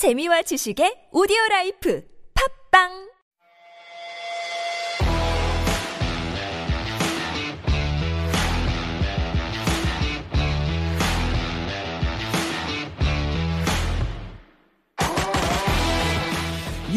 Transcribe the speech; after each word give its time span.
재미와 0.00 0.40
지식의 0.48 1.12
오디오 1.12 1.36
라이프. 1.50 2.00
팝빵 2.32 3.09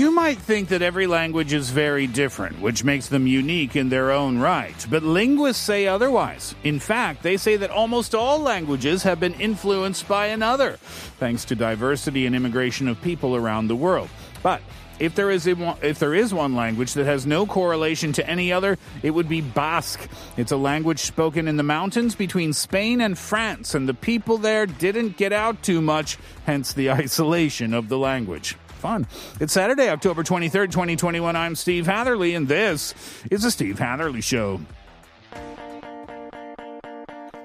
You 0.03 0.11
might 0.11 0.37
think 0.37 0.67
that 0.67 0.81
every 0.81 1.07
language 1.07 1.53
is 1.53 1.69
very 1.69 2.07
different, 2.07 2.59
which 2.59 2.83
makes 2.83 3.07
them 3.07 3.25
unique 3.25 3.77
in 3.77 3.87
their 3.87 4.11
own 4.11 4.37
right. 4.37 4.75
But 4.89 5.01
linguists 5.03 5.63
say 5.63 5.87
otherwise. 5.87 6.55
In 6.65 6.81
fact, 6.81 7.23
they 7.23 7.37
say 7.37 7.55
that 7.55 7.69
almost 7.69 8.13
all 8.13 8.39
languages 8.39 9.03
have 9.03 9.21
been 9.21 9.33
influenced 9.35 10.05
by 10.09 10.25
another, 10.25 10.73
thanks 11.21 11.45
to 11.45 11.55
diversity 11.55 12.25
and 12.25 12.35
immigration 12.35 12.89
of 12.89 13.01
people 13.01 13.33
around 13.33 13.69
the 13.69 13.77
world. 13.77 14.09
But 14.43 14.61
if 14.99 15.15
there 15.15 15.31
is 15.31 15.47
if 15.47 15.99
there 15.99 16.13
is 16.13 16.33
one 16.33 16.53
language 16.53 16.95
that 16.95 17.05
has 17.05 17.25
no 17.25 17.45
correlation 17.45 18.11
to 18.11 18.29
any 18.29 18.51
other, 18.51 18.77
it 19.03 19.11
would 19.11 19.29
be 19.29 19.39
Basque. 19.39 20.09
It's 20.35 20.51
a 20.51 20.57
language 20.57 20.99
spoken 20.99 21.47
in 21.47 21.55
the 21.55 21.63
mountains 21.63 22.13
between 22.13 22.51
Spain 22.51 22.99
and 22.99 23.17
France, 23.17 23.73
and 23.73 23.87
the 23.87 23.93
people 23.93 24.37
there 24.37 24.65
didn't 24.65 25.15
get 25.15 25.31
out 25.31 25.63
too 25.63 25.79
much, 25.79 26.17
hence 26.45 26.73
the 26.73 26.91
isolation 27.03 27.73
of 27.73 27.87
the 27.87 27.97
language 27.97 28.57
fun. 28.83 29.07
It's 29.39 29.53
Saturday, 29.53 29.87
October 29.87 30.23
23rd, 30.23 30.69
2021. 30.71 31.37
I'm 31.37 31.55
Steve 31.55 31.85
Hatherley, 31.85 32.35
and 32.35 32.49
this 32.49 32.93
is 33.31 33.43
the 33.43 33.49
Steve 33.49 33.79
Hatherley 33.79 34.19
Show. 34.19 34.59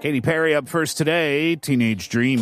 Katy 0.01 0.21
Perry 0.21 0.57
up 0.57 0.69
first 0.69 0.99
today, 0.99 1.55
Teenage 1.55 2.09
Dream. 2.09 2.41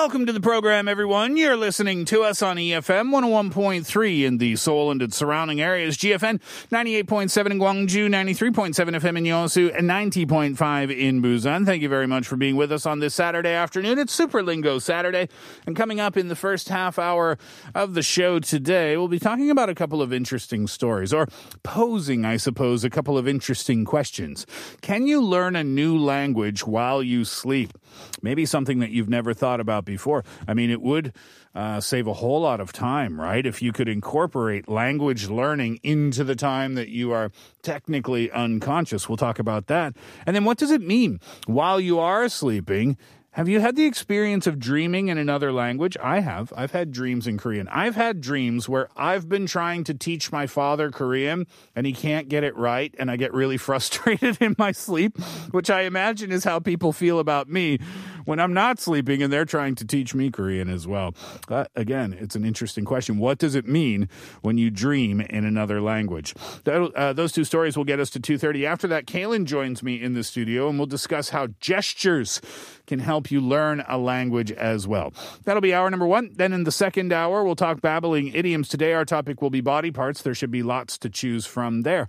Welcome 0.00 0.26
to 0.26 0.32
the 0.32 0.40
program, 0.40 0.86
everyone. 0.86 1.36
You're 1.36 1.56
listening 1.56 2.04
to 2.04 2.22
us 2.22 2.40
on 2.40 2.56
EFM 2.56 3.10
101.3 3.10 4.22
in 4.22 4.38
the 4.38 4.54
Seoul 4.54 4.92
and 4.92 5.02
its 5.02 5.16
surrounding 5.16 5.60
areas, 5.60 5.96
GFN 5.96 6.40
98.7 6.70 7.46
in 7.50 7.58
Gwangju, 7.58 8.08
93.7 8.08 8.74
FM 8.74 9.18
in 9.18 9.24
Yeosu, 9.24 9.76
and 9.76 9.90
90.5 9.90 10.96
in 10.96 11.20
Busan. 11.20 11.66
Thank 11.66 11.82
you 11.82 11.88
very 11.88 12.06
much 12.06 12.28
for 12.28 12.36
being 12.36 12.54
with 12.54 12.70
us 12.70 12.86
on 12.86 13.00
this 13.00 13.12
Saturday 13.12 13.50
afternoon. 13.50 13.98
It's 13.98 14.12
Super 14.12 14.40
Lingo 14.40 14.78
Saturday, 14.78 15.28
and 15.66 15.74
coming 15.74 15.98
up 15.98 16.16
in 16.16 16.28
the 16.28 16.36
first 16.36 16.68
half 16.68 16.96
hour 16.96 17.36
of 17.74 17.94
the 17.94 18.02
show 18.02 18.38
today, 18.38 18.96
we'll 18.96 19.08
be 19.08 19.18
talking 19.18 19.50
about 19.50 19.68
a 19.68 19.74
couple 19.74 20.00
of 20.00 20.12
interesting 20.12 20.68
stories, 20.68 21.12
or 21.12 21.26
posing, 21.64 22.24
I 22.24 22.36
suppose, 22.36 22.84
a 22.84 22.90
couple 22.90 23.18
of 23.18 23.26
interesting 23.26 23.84
questions. 23.84 24.46
Can 24.80 25.08
you 25.08 25.20
learn 25.20 25.56
a 25.56 25.64
new 25.64 25.98
language 25.98 26.64
while 26.64 27.02
you 27.02 27.24
sleep? 27.24 27.76
Maybe 28.22 28.46
something 28.46 28.78
that 28.80 28.90
you've 28.90 29.08
never 29.08 29.34
thought 29.34 29.60
about 29.60 29.84
before. 29.84 30.24
I 30.46 30.54
mean, 30.54 30.70
it 30.70 30.80
would 30.82 31.12
uh, 31.54 31.80
save 31.80 32.06
a 32.06 32.12
whole 32.14 32.40
lot 32.40 32.60
of 32.60 32.72
time, 32.72 33.20
right? 33.20 33.44
If 33.44 33.62
you 33.62 33.72
could 33.72 33.88
incorporate 33.88 34.68
language 34.68 35.28
learning 35.28 35.80
into 35.82 36.24
the 36.24 36.36
time 36.36 36.74
that 36.74 36.88
you 36.88 37.12
are 37.12 37.30
technically 37.62 38.30
unconscious. 38.30 39.08
We'll 39.08 39.16
talk 39.16 39.38
about 39.38 39.66
that. 39.66 39.96
And 40.26 40.36
then 40.36 40.44
what 40.44 40.58
does 40.58 40.70
it 40.70 40.80
mean 40.80 41.20
while 41.46 41.80
you 41.80 41.98
are 41.98 42.28
sleeping? 42.28 42.96
Have 43.38 43.48
you 43.48 43.60
had 43.60 43.76
the 43.76 43.84
experience 43.84 44.48
of 44.48 44.58
dreaming 44.58 45.06
in 45.06 45.16
another 45.16 45.52
language? 45.52 45.96
I 46.02 46.18
have. 46.18 46.52
I've 46.56 46.72
had 46.72 46.90
dreams 46.90 47.28
in 47.28 47.38
Korean. 47.38 47.68
I've 47.68 47.94
had 47.94 48.20
dreams 48.20 48.68
where 48.68 48.88
I've 48.96 49.28
been 49.28 49.46
trying 49.46 49.84
to 49.84 49.94
teach 49.94 50.32
my 50.32 50.48
father 50.48 50.90
Korean 50.90 51.46
and 51.76 51.86
he 51.86 51.92
can't 51.92 52.28
get 52.28 52.42
it 52.42 52.56
right, 52.56 52.92
and 52.98 53.08
I 53.08 53.16
get 53.16 53.32
really 53.32 53.56
frustrated 53.56 54.42
in 54.42 54.56
my 54.58 54.72
sleep, 54.72 55.16
which 55.52 55.70
I 55.70 55.82
imagine 55.82 56.32
is 56.32 56.42
how 56.42 56.58
people 56.58 56.92
feel 56.92 57.20
about 57.20 57.48
me 57.48 57.78
when 58.28 58.38
I'm 58.38 58.52
not 58.52 58.78
sleeping 58.78 59.22
and 59.22 59.32
they're 59.32 59.46
trying 59.46 59.74
to 59.76 59.86
teach 59.86 60.14
me 60.14 60.30
Korean 60.30 60.68
as 60.68 60.86
well. 60.86 61.14
Again, 61.74 62.14
it's 62.20 62.36
an 62.36 62.44
interesting 62.44 62.84
question. 62.84 63.16
What 63.16 63.38
does 63.38 63.54
it 63.54 63.66
mean 63.66 64.10
when 64.42 64.58
you 64.58 64.68
dream 64.68 65.22
in 65.22 65.46
another 65.46 65.80
language? 65.80 66.34
Uh, 66.66 67.14
those 67.14 67.32
two 67.32 67.44
stories 67.44 67.74
will 67.74 67.86
get 67.86 68.00
us 68.00 68.10
to 68.10 68.20
2.30. 68.20 68.66
After 68.66 68.86
that, 68.88 69.06
Kaylin 69.06 69.46
joins 69.46 69.82
me 69.82 70.02
in 70.02 70.12
the 70.12 70.22
studio 70.22 70.68
and 70.68 70.78
we'll 70.78 70.86
discuss 70.86 71.30
how 71.30 71.46
gestures 71.58 72.42
can 72.86 72.98
help 72.98 73.30
you 73.30 73.40
learn 73.40 73.82
a 73.88 73.96
language 73.96 74.52
as 74.52 74.86
well. 74.86 75.14
That'll 75.44 75.62
be 75.62 75.72
hour 75.72 75.88
number 75.88 76.06
one. 76.06 76.32
Then 76.34 76.52
in 76.52 76.64
the 76.64 76.72
second 76.72 77.14
hour, 77.14 77.44
we'll 77.44 77.56
talk 77.56 77.80
babbling 77.80 78.34
idioms. 78.34 78.68
Today, 78.68 78.92
our 78.92 79.06
topic 79.06 79.40
will 79.40 79.50
be 79.50 79.62
body 79.62 79.90
parts. 79.90 80.20
There 80.20 80.34
should 80.34 80.50
be 80.50 80.62
lots 80.62 80.98
to 80.98 81.08
choose 81.08 81.46
from 81.46 81.82
there. 81.82 82.08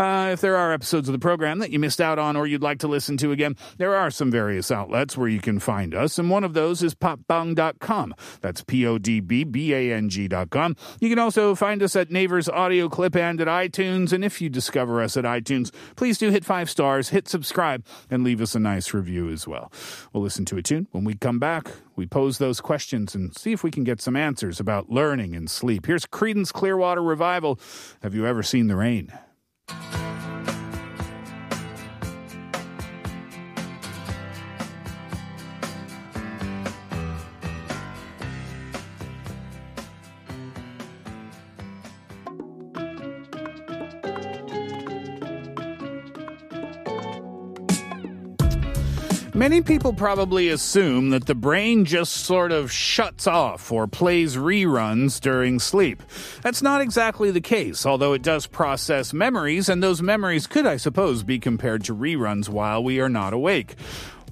Uh, 0.00 0.30
if 0.32 0.40
there 0.40 0.56
are 0.56 0.72
episodes 0.72 1.08
of 1.08 1.12
the 1.12 1.20
program 1.20 1.60
that 1.60 1.70
you 1.70 1.78
missed 1.78 2.00
out 2.00 2.18
on 2.18 2.36
or 2.36 2.46
you'd 2.48 2.62
like 2.62 2.80
to 2.80 2.88
listen 2.88 3.16
to 3.18 3.30
again, 3.30 3.56
there 3.76 3.94
are 3.94 4.10
some 4.10 4.32
various 4.32 4.72
outlets 4.72 5.16
where 5.16 5.28
you 5.28 5.40
can 5.40 5.59
find 5.60 5.94
us. 5.94 6.18
And 6.18 6.30
one 6.30 6.44
of 6.44 6.54
those 6.54 6.82
is 6.82 6.94
podbbang.com. 6.94 8.14
That's 8.40 8.64
P-O-D-B-B-A-N-G.com. 8.64 10.76
You 11.00 11.08
can 11.08 11.18
also 11.18 11.54
find 11.54 11.82
us 11.82 11.96
at 11.96 12.10
Naver's 12.10 12.48
Audio 12.48 12.88
Clip 12.88 13.14
and 13.14 13.40
at 13.40 13.46
iTunes. 13.46 14.12
And 14.12 14.24
if 14.24 14.40
you 14.40 14.48
discover 14.48 15.02
us 15.02 15.16
at 15.16 15.24
iTunes, 15.24 15.72
please 15.96 16.18
do 16.18 16.30
hit 16.30 16.44
five 16.44 16.68
stars, 16.68 17.10
hit 17.10 17.28
subscribe, 17.28 17.84
and 18.10 18.24
leave 18.24 18.40
us 18.40 18.54
a 18.54 18.60
nice 18.60 18.94
review 18.94 19.30
as 19.30 19.46
well. 19.46 19.70
We'll 20.12 20.22
listen 20.22 20.44
to 20.46 20.56
a 20.56 20.62
tune. 20.62 20.88
When 20.90 21.04
we 21.04 21.14
come 21.14 21.38
back, 21.38 21.68
we 21.96 22.06
pose 22.06 22.38
those 22.38 22.60
questions 22.60 23.14
and 23.14 23.36
see 23.36 23.52
if 23.52 23.62
we 23.62 23.70
can 23.70 23.84
get 23.84 24.00
some 24.00 24.16
answers 24.16 24.58
about 24.58 24.90
learning 24.90 25.36
and 25.36 25.50
sleep. 25.50 25.86
Here's 25.86 26.06
Creedence 26.06 26.52
Clearwater 26.52 27.02
Revival. 27.02 27.60
Have 28.02 28.14
you 28.14 28.26
ever 28.26 28.42
seen 28.42 28.68
the 28.68 28.76
rain? 28.76 29.12
Many 49.34 49.62
people 49.62 49.92
probably 49.92 50.48
assume 50.48 51.10
that 51.10 51.26
the 51.26 51.36
brain 51.36 51.84
just 51.84 52.12
sort 52.12 52.50
of 52.50 52.72
shuts 52.72 53.28
off 53.28 53.70
or 53.70 53.86
plays 53.86 54.36
reruns 54.36 55.20
during 55.20 55.60
sleep. 55.60 56.02
That's 56.42 56.62
not 56.62 56.80
exactly 56.80 57.30
the 57.30 57.40
case, 57.40 57.86
although 57.86 58.12
it 58.12 58.22
does 58.22 58.48
process 58.48 59.12
memories, 59.12 59.68
and 59.68 59.82
those 59.82 60.02
memories 60.02 60.48
could, 60.48 60.66
I 60.66 60.76
suppose, 60.78 61.22
be 61.22 61.38
compared 61.38 61.84
to 61.84 61.94
reruns 61.94 62.48
while 62.48 62.82
we 62.82 62.98
are 63.00 63.08
not 63.08 63.32
awake. 63.32 63.76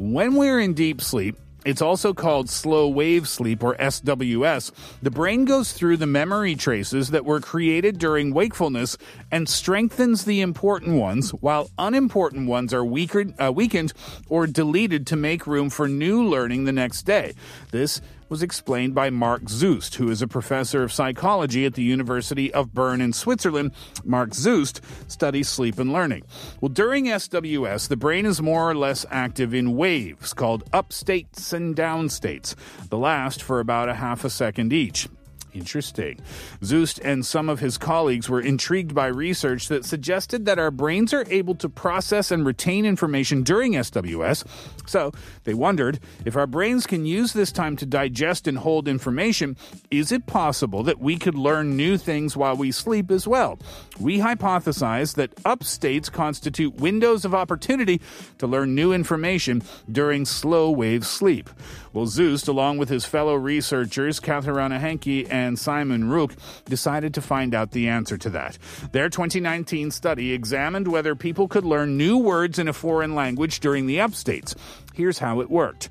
When 0.01 0.35
we're 0.35 0.59
in 0.59 0.75
deep 0.75 1.01
sleep, 1.01 1.37
it's 1.65 1.83
also 1.83 2.15
called 2.15 2.49
slow 2.49 2.89
wave 2.89 3.29
sleep 3.29 3.63
or 3.63 3.75
SWS. 3.77 4.71
The 5.03 5.11
brain 5.11 5.45
goes 5.45 5.73
through 5.73 5.97
the 5.97 6.07
memory 6.07 6.55
traces 6.55 7.11
that 7.11 7.25
were 7.25 7.41
created 7.41 7.99
during 7.99 8.33
wakefulness 8.33 8.97
and 9.31 9.49
strengthens 9.49 10.25
the 10.25 10.41
important 10.41 10.97
ones, 10.97 11.31
while 11.31 11.71
unimportant 11.79 12.49
ones 12.49 12.73
are 12.73 12.85
weaker, 12.85 13.27
uh, 13.39 13.53
weakened 13.53 13.93
or 14.29 14.47
deleted 14.47 15.07
to 15.09 15.17
make 15.17 15.47
room 15.47 15.69
for 15.69 15.89
new 15.89 16.23
learning 16.25 16.65
the 16.65 16.73
next 16.73 17.03
day. 17.03 17.35
This 17.71 18.01
was 18.29 18.43
explained 18.43 18.95
by 18.95 19.11
Marc 19.11 19.43
Züst, 19.43 19.95
who 19.97 20.11
is 20.11 20.23
a 20.23 20.29
professor 20.29 20.83
of 20.83 20.93
psychology 20.93 21.65
at 21.65 21.75
the 21.75 21.83
University 21.83 22.53
of 22.53 22.75
Bern 22.75 23.01
in 23.01 23.13
Switzerland. 23.13 23.73
Marc 24.05 24.31
Züst 24.31 24.81
studies 25.09 25.49
sleep 25.49 25.79
and 25.79 25.93
learning. 25.93 26.25
Well, 26.61 26.69
during 26.69 27.07
SWS, 27.07 27.89
the 27.89 27.97
brain 27.97 28.27
is 28.27 28.43
more 28.43 28.71
or 28.71 28.75
less 28.75 29.07
active 29.11 29.55
in 29.55 29.77
waves 29.77 30.35
called 30.35 30.65
up 30.73 30.93
states 30.93 31.53
and 31.53 31.75
down 31.75 32.09
states, 32.09 32.55
the 32.89 32.99
last 32.99 33.43
for 33.43 33.61
about 33.61 33.89
a 33.89 33.95
half 33.95 34.25
a 34.25 34.31
second 34.31 34.73
each. 34.73 35.09
Interesting. 35.55 36.21
Züst 36.63 37.01
and 37.03 37.25
some 37.25 37.49
of 37.49 37.61
his 37.61 37.79
colleagues 37.79 38.29
were 38.29 38.41
intrigued 38.41 38.95
by 38.95 39.07
research 39.07 39.69
that 39.69 39.85
suggested 39.85 40.45
that 40.45 40.59
our 40.59 40.71
brains 40.71 41.15
are 41.15 41.25
able 41.29 41.55
to 41.57 41.69
process 41.69 42.31
and 42.31 42.45
retain 42.45 42.85
information 42.85 43.43
during 43.43 43.73
SWS. 43.73 44.45
So 44.87 45.13
they 45.45 45.55
wondered 45.55 46.01
if 46.25 46.37
our 46.37 46.47
brains 46.47 46.87
can 46.87 47.07
use 47.07 47.33
this 47.33 47.51
time 47.51 47.77
to 47.77 47.87
digest 47.87 48.47
and 48.47 48.59
hold 48.59 48.89
information, 48.89 49.57
is 49.91 50.13
it 50.13 50.27
possible 50.27 50.83
that 50.83 51.01
we 51.01 51.17
could 51.17 51.35
learn 51.35 51.77
new 51.77 51.97
things 51.97 52.37
while 52.37 52.57
we 52.57 52.71
sleep 52.71 53.11
as 53.11 53.27
well? 53.27 53.59
We 54.01 54.19
hypothesized 54.19 55.17
that 55.17 55.35
upstates 55.45 56.09
constitute 56.09 56.77
windows 56.77 57.25
of 57.25 57.35
opportunity 57.35 58.01
to 58.39 58.47
learn 58.47 58.75
new 58.75 58.93
information 58.93 59.63
during 59.91 60.25
slow 60.25 60.71
wave 60.71 61.05
sleep. 61.05 61.51
Well, 61.93 62.07
Züst, 62.07 62.47
along 62.47 62.79
with 62.79 62.89
his 62.89 63.05
fellow 63.05 63.35
researchers, 63.35 64.21
Katharina 64.21 64.79
Henke 64.79 65.27
and 65.29 65.59
Simon 65.59 66.05
Ruch 66.05 66.37
decided 66.67 67.13
to 67.15 67.21
find 67.21 67.55
out 67.55 67.73
the 67.73 67.89
answer 67.89 68.17
to 68.19 68.31
that. 68.31 68.57
Their 68.93 69.09
2019 69.09 69.91
study 69.91 70.33
examined 70.33 70.87
whether 70.87 71.17
people 71.17 71.49
could 71.49 71.65
learn 71.65 71.97
new 71.97 72.19
words 72.19 72.59
in 72.59 72.69
a 72.69 72.73
foreign 72.73 73.15
language 73.15 73.59
during 73.59 73.87
the 73.87 73.97
upstates. 73.97 74.55
Here's 74.95 75.19
how 75.19 75.41
it 75.41 75.51
worked. 75.51 75.89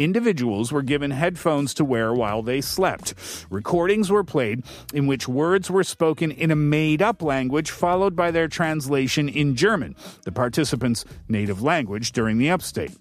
Individuals 0.00 0.72
were 0.72 0.80
given 0.80 1.10
headphones 1.10 1.74
to 1.74 1.84
wear 1.84 2.14
while 2.14 2.42
they 2.42 2.62
slept. 2.62 3.12
Recordings 3.50 4.10
were 4.10 4.24
played 4.24 4.64
in 4.94 5.06
which 5.06 5.28
words 5.28 5.70
were 5.70 5.84
spoken 5.84 6.30
in 6.30 6.50
a 6.50 6.56
made 6.56 7.02
up 7.02 7.20
language, 7.20 7.70
followed 7.70 8.16
by 8.16 8.30
their 8.30 8.48
translation 8.48 9.28
in 9.28 9.54
German, 9.54 9.94
the 10.24 10.32
participants' 10.32 11.04
native 11.28 11.60
language 11.60 12.12
during 12.12 12.38
the 12.38 12.50
upstate. 12.50 12.92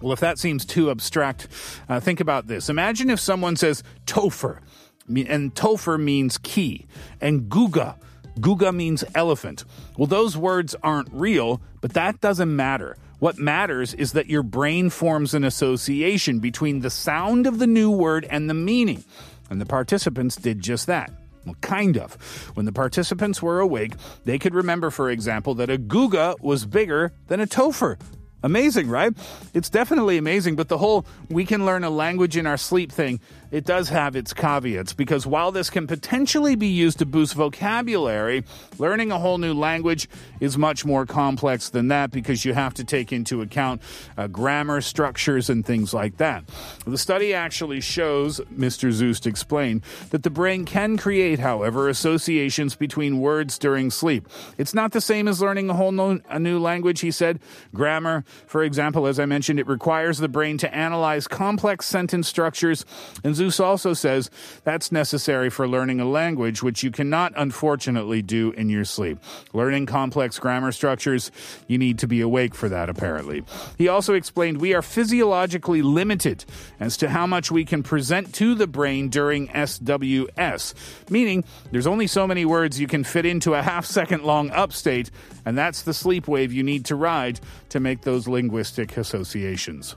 Well, 0.00 0.14
if 0.14 0.20
that 0.20 0.38
seems 0.38 0.64
too 0.64 0.90
abstract, 0.90 1.48
uh, 1.90 2.00
think 2.00 2.18
about 2.18 2.46
this. 2.46 2.70
Imagine 2.70 3.10
if 3.10 3.20
someone 3.20 3.54
says 3.54 3.82
Topher, 4.06 4.60
and 5.06 5.54
Topher 5.54 6.00
means 6.02 6.38
key, 6.38 6.86
and 7.20 7.42
Guga, 7.50 7.96
Guga 8.40 8.74
means 8.74 9.04
elephant. 9.14 9.66
Well, 9.98 10.06
those 10.06 10.34
words 10.34 10.74
aren't 10.82 11.12
real, 11.12 11.60
but 11.82 11.92
that 11.92 12.22
doesn't 12.22 12.56
matter. 12.56 12.96
What 13.22 13.38
matters 13.38 13.94
is 13.94 14.14
that 14.14 14.26
your 14.26 14.42
brain 14.42 14.90
forms 14.90 15.32
an 15.32 15.44
association 15.44 16.40
between 16.40 16.80
the 16.80 16.90
sound 16.90 17.46
of 17.46 17.60
the 17.60 17.68
new 17.68 17.88
word 17.88 18.26
and 18.28 18.50
the 18.50 18.54
meaning. 18.54 19.04
And 19.48 19.60
the 19.60 19.64
participants 19.64 20.34
did 20.34 20.58
just 20.58 20.88
that. 20.88 21.12
Well, 21.46 21.54
kind 21.60 21.96
of. 21.98 22.14
When 22.54 22.66
the 22.66 22.72
participants 22.72 23.40
were 23.40 23.60
awake, 23.60 23.92
they 24.24 24.40
could 24.40 24.56
remember, 24.56 24.90
for 24.90 25.08
example, 25.08 25.54
that 25.54 25.70
a 25.70 25.78
guga 25.78 26.34
was 26.40 26.66
bigger 26.66 27.12
than 27.28 27.38
a 27.38 27.46
topher. 27.46 27.96
Amazing, 28.42 28.88
right? 28.88 29.12
It's 29.54 29.70
definitely 29.70 30.18
amazing, 30.18 30.56
but 30.56 30.66
the 30.66 30.78
whole 30.78 31.06
we 31.30 31.44
can 31.44 31.64
learn 31.64 31.84
a 31.84 31.90
language 31.90 32.36
in 32.36 32.44
our 32.44 32.56
sleep 32.56 32.90
thing, 32.90 33.20
it 33.52 33.66
does 33.66 33.90
have 33.90 34.16
its 34.16 34.32
caveats 34.32 34.94
because 34.94 35.26
while 35.26 35.52
this 35.52 35.68
can 35.70 35.86
potentially 35.86 36.56
be 36.56 36.66
used 36.66 36.98
to 36.98 37.06
boost 37.06 37.34
vocabulary, 37.34 38.44
learning 38.78 39.12
a 39.12 39.18
whole 39.18 39.36
new 39.36 39.52
language 39.52 40.08
is 40.40 40.56
much 40.56 40.84
more 40.84 41.04
complex 41.04 41.68
than 41.68 41.88
that 41.88 42.10
because 42.10 42.44
you 42.44 42.54
have 42.54 42.72
to 42.74 42.82
take 42.82 43.12
into 43.12 43.42
account 43.42 43.82
uh, 44.16 44.26
grammar 44.26 44.80
structures 44.80 45.50
and 45.50 45.66
things 45.66 45.92
like 45.92 46.16
that. 46.16 46.42
The 46.86 46.96
study 46.96 47.34
actually 47.34 47.82
shows, 47.82 48.40
Mr. 48.52 48.90
Züst 48.90 49.26
explained, 49.26 49.82
that 50.10 50.22
the 50.22 50.30
brain 50.30 50.64
can 50.64 50.96
create, 50.96 51.38
however, 51.38 51.90
associations 51.90 52.74
between 52.74 53.20
words 53.20 53.58
during 53.58 53.90
sleep. 53.90 54.26
It's 54.56 54.72
not 54.72 54.92
the 54.92 55.00
same 55.00 55.28
as 55.28 55.42
learning 55.42 55.68
a 55.68 55.74
whole 55.74 55.92
no, 55.92 56.20
a 56.30 56.38
new 56.38 56.58
language, 56.58 57.00
he 57.00 57.10
said. 57.10 57.38
Grammar, 57.74 58.24
for 58.46 58.64
example, 58.64 59.06
as 59.06 59.20
I 59.20 59.26
mentioned, 59.26 59.60
it 59.60 59.66
requires 59.66 60.18
the 60.18 60.28
brain 60.28 60.56
to 60.58 60.74
analyze 60.74 61.28
complex 61.28 61.84
sentence 61.84 62.26
structures. 62.26 62.86
And 63.22 63.36
Züst 63.42 63.60
also 63.60 63.92
says 63.92 64.30
that's 64.64 64.92
necessary 64.92 65.50
for 65.50 65.66
learning 65.66 66.00
a 66.00 66.08
language, 66.08 66.62
which 66.62 66.82
you 66.82 66.90
cannot, 66.90 67.32
unfortunately, 67.36 68.22
do 68.22 68.52
in 68.52 68.68
your 68.68 68.84
sleep. 68.84 69.18
Learning 69.52 69.86
complex 69.86 70.38
grammar 70.38 70.72
structures, 70.72 71.30
you 71.66 71.78
need 71.78 71.98
to 71.98 72.06
be 72.06 72.20
awake 72.20 72.54
for 72.54 72.68
that, 72.68 72.88
apparently. 72.88 73.42
He 73.78 73.88
also 73.88 74.14
explained 74.14 74.60
we 74.60 74.74
are 74.74 74.82
physiologically 74.82 75.82
limited 75.82 76.44
as 76.78 76.96
to 76.98 77.08
how 77.08 77.26
much 77.26 77.50
we 77.50 77.64
can 77.64 77.82
present 77.82 78.32
to 78.34 78.54
the 78.54 78.66
brain 78.66 79.08
during 79.08 79.48
SWS, 79.48 80.74
meaning 81.10 81.44
there's 81.70 81.86
only 81.86 82.06
so 82.06 82.26
many 82.26 82.44
words 82.44 82.80
you 82.80 82.86
can 82.86 83.04
fit 83.04 83.26
into 83.26 83.54
a 83.54 83.62
half 83.62 83.86
second 83.86 84.22
long 84.22 84.50
upstate, 84.50 85.10
and 85.44 85.58
that's 85.58 85.82
the 85.82 85.94
sleep 85.94 86.28
wave 86.28 86.52
you 86.52 86.62
need 86.62 86.84
to 86.86 86.96
ride 86.96 87.40
to 87.70 87.80
make 87.80 88.02
those 88.02 88.28
linguistic 88.28 88.96
associations. 88.96 89.96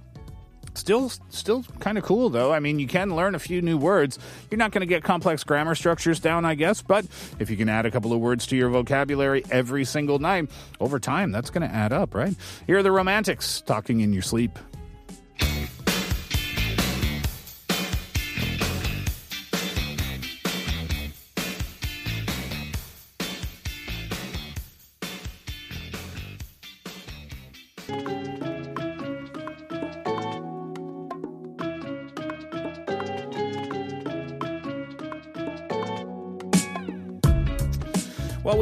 Still, 0.76 1.10
still 1.30 1.64
kind 1.80 1.98
of 1.98 2.04
cool 2.04 2.30
though. 2.30 2.54
I 2.54 2.60
mean, 2.60 2.80
you 2.80 2.88
can 2.88 3.16
learn 3.16 3.34
a 3.34 3.40
few 3.40 3.62
new 3.62 3.78
words. 3.78 4.20
You're 4.52 4.58
not 4.58 4.72
going 4.72 4.82
to 4.82 4.88
get 4.88 5.04
complex 5.04 5.44
grammar 5.44 5.74
structures 5.76 6.20
down, 6.20 6.46
I 6.46 6.56
guess, 6.56 6.82
but 6.82 7.06
if 7.40 7.50
you 7.50 7.58
can 7.58 7.70
add 7.70 7.86
a 7.86 7.92
couple 7.92 8.14
of 8.14 8.20
words 8.20 8.46
to 8.48 8.56
your 8.56 8.70
vocabulary 8.70 9.44
every 9.50 9.86
single 9.86 10.20
night, 10.20 10.50
over 10.80 11.00
time, 11.00 11.32
that's 11.32 11.50
going 11.50 11.68
to 11.68 11.74
add 11.74 11.94
up, 11.94 12.14
right? 12.14 12.36
Here 12.68 12.78
are 12.78 12.84
the 12.84 12.92
romantics 12.92 13.62
talking 13.62 14.02
in 14.02 14.14
your 14.14 14.22
sleep. 14.22 14.60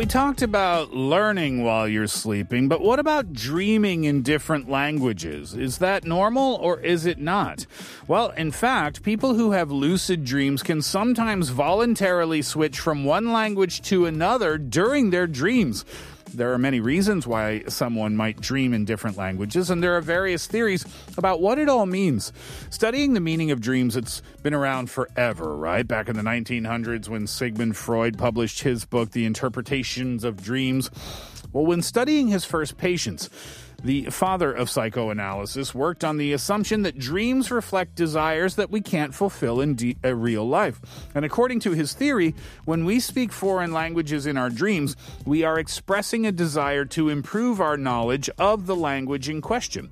We 0.03 0.07
talked 0.07 0.41
about 0.41 0.91
learning 0.91 1.63
while 1.63 1.87
you're 1.87 2.07
sleeping, 2.07 2.67
but 2.67 2.81
what 2.81 2.99
about 2.99 3.31
dreaming 3.31 4.03
in 4.03 4.21
different 4.21 4.67
languages? 4.69 5.53
Is 5.53 5.77
that 5.77 6.03
normal 6.03 6.55
or 6.55 6.81
is 6.81 7.05
it 7.05 7.19
not? 7.19 7.65
Well, 8.05 8.31
in 8.31 8.51
fact, 8.51 9.01
people 9.01 9.35
who 9.35 9.51
have 9.51 9.71
lucid 9.71 10.25
dreams 10.25 10.61
can 10.61 10.81
sometimes 10.81 11.51
voluntarily 11.51 12.41
switch 12.41 12.81
from 12.81 13.05
one 13.05 13.31
language 13.31 13.81
to 13.83 14.05
another 14.05 14.57
during 14.57 15.11
their 15.11 15.25
dreams. 15.25 15.85
There 16.33 16.51
are 16.51 16.57
many 16.57 16.79
reasons 16.79 17.27
why 17.27 17.63
someone 17.67 18.15
might 18.15 18.41
dream 18.41 18.73
in 18.73 18.85
different 18.85 19.17
languages, 19.17 19.69
and 19.69 19.83
there 19.83 19.95
are 19.95 20.01
various 20.01 20.47
theories 20.47 20.83
about 21.15 21.41
what 21.41 21.59
it 21.59 21.69
all 21.69 21.85
means. 21.85 22.33
Studying 22.71 23.13
the 23.13 23.19
meaning 23.19 23.51
of 23.51 23.61
dreams, 23.61 23.95
it's 23.95 24.23
been 24.41 24.55
around 24.55 24.89
forever, 24.89 25.55
right? 25.55 25.87
Back 25.87 26.09
in 26.09 26.15
the 26.15 26.23
1900s 26.23 27.07
when 27.07 27.27
Sigmund 27.27 27.77
Freud 27.77 28.17
published 28.17 28.63
his 28.63 28.83
book, 28.83 29.11
The 29.11 29.25
Interpretations 29.25 30.23
of 30.23 30.41
Dreams. 30.43 30.89
Well, 31.51 31.67
when 31.67 31.83
studying 31.83 32.29
his 32.29 32.45
first 32.45 32.77
patients, 32.77 33.29
the 33.83 34.05
father 34.05 34.51
of 34.51 34.69
psychoanalysis 34.69 35.75
worked 35.75 36.03
on 36.03 36.17
the 36.17 36.33
assumption 36.33 36.83
that 36.83 36.97
dreams 36.97 37.51
reflect 37.51 37.95
desires 37.95 38.55
that 38.55 38.71
we 38.71 38.81
can't 38.81 39.13
fulfill 39.13 39.59
in 39.59 39.75
de- 39.75 39.97
uh, 40.03 40.15
real 40.15 40.47
life. 40.47 40.79
And 41.13 41.25
according 41.25 41.59
to 41.61 41.71
his 41.71 41.93
theory, 41.93 42.33
when 42.65 42.85
we 42.85 42.99
speak 42.99 43.33
foreign 43.33 43.73
languages 43.73 44.25
in 44.25 44.37
our 44.37 44.49
dreams, 44.49 44.95
we 45.25 45.43
are 45.43 45.59
expressing 45.59 46.25
a 46.25 46.31
desire 46.31 46.85
to 46.85 47.09
improve 47.09 47.59
our 47.59 47.77
knowledge 47.77 48.29
of 48.37 48.67
the 48.67 48.75
language 48.75 49.27
in 49.27 49.41
question. 49.41 49.89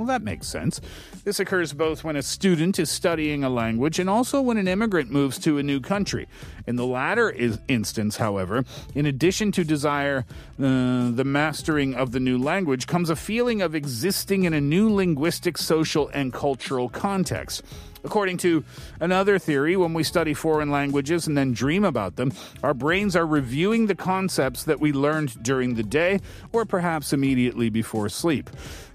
Well, 0.00 0.06
that 0.06 0.22
makes 0.22 0.46
sense. 0.46 0.80
This 1.24 1.40
occurs 1.40 1.74
both 1.74 2.04
when 2.04 2.16
a 2.16 2.22
student 2.22 2.78
is 2.78 2.88
studying 2.90 3.44
a 3.44 3.50
language 3.50 3.98
and 3.98 4.08
also 4.08 4.40
when 4.40 4.56
an 4.56 4.66
immigrant 4.66 5.10
moves 5.10 5.38
to 5.40 5.58
a 5.58 5.62
new 5.62 5.78
country. 5.78 6.26
In 6.66 6.76
the 6.76 6.86
latter 6.86 7.28
is, 7.28 7.58
instance, 7.68 8.16
however, 8.16 8.64
in 8.94 9.04
addition 9.04 9.52
to 9.52 9.62
desire 9.62 10.24
uh, 10.58 11.10
the 11.10 11.24
mastering 11.26 11.94
of 11.94 12.12
the 12.12 12.20
new 12.20 12.38
language, 12.38 12.86
comes 12.86 13.10
a 13.10 13.16
feeling 13.16 13.60
of 13.60 13.74
existing 13.74 14.44
in 14.44 14.54
a 14.54 14.60
new 14.62 14.90
linguistic, 14.90 15.58
social, 15.58 16.08
and 16.14 16.32
cultural 16.32 16.88
context. 16.88 17.62
According 18.02 18.38
to 18.38 18.64
another 18.98 19.38
theory, 19.38 19.76
when 19.76 19.92
we 19.92 20.04
study 20.04 20.32
foreign 20.32 20.70
languages 20.70 21.26
and 21.26 21.36
then 21.36 21.52
dream 21.52 21.84
about 21.84 22.16
them, 22.16 22.32
our 22.62 22.72
brains 22.72 23.14
are 23.14 23.26
reviewing 23.26 23.86
the 23.86 23.94
concepts 23.94 24.64
that 24.64 24.80
we 24.80 24.92
learned 24.92 25.42
during 25.42 25.74
the 25.74 25.82
day 25.82 26.20
or 26.52 26.64
perhaps 26.64 27.12
immediately 27.12 27.68
before 27.68 28.08
sleep. 28.08 28.48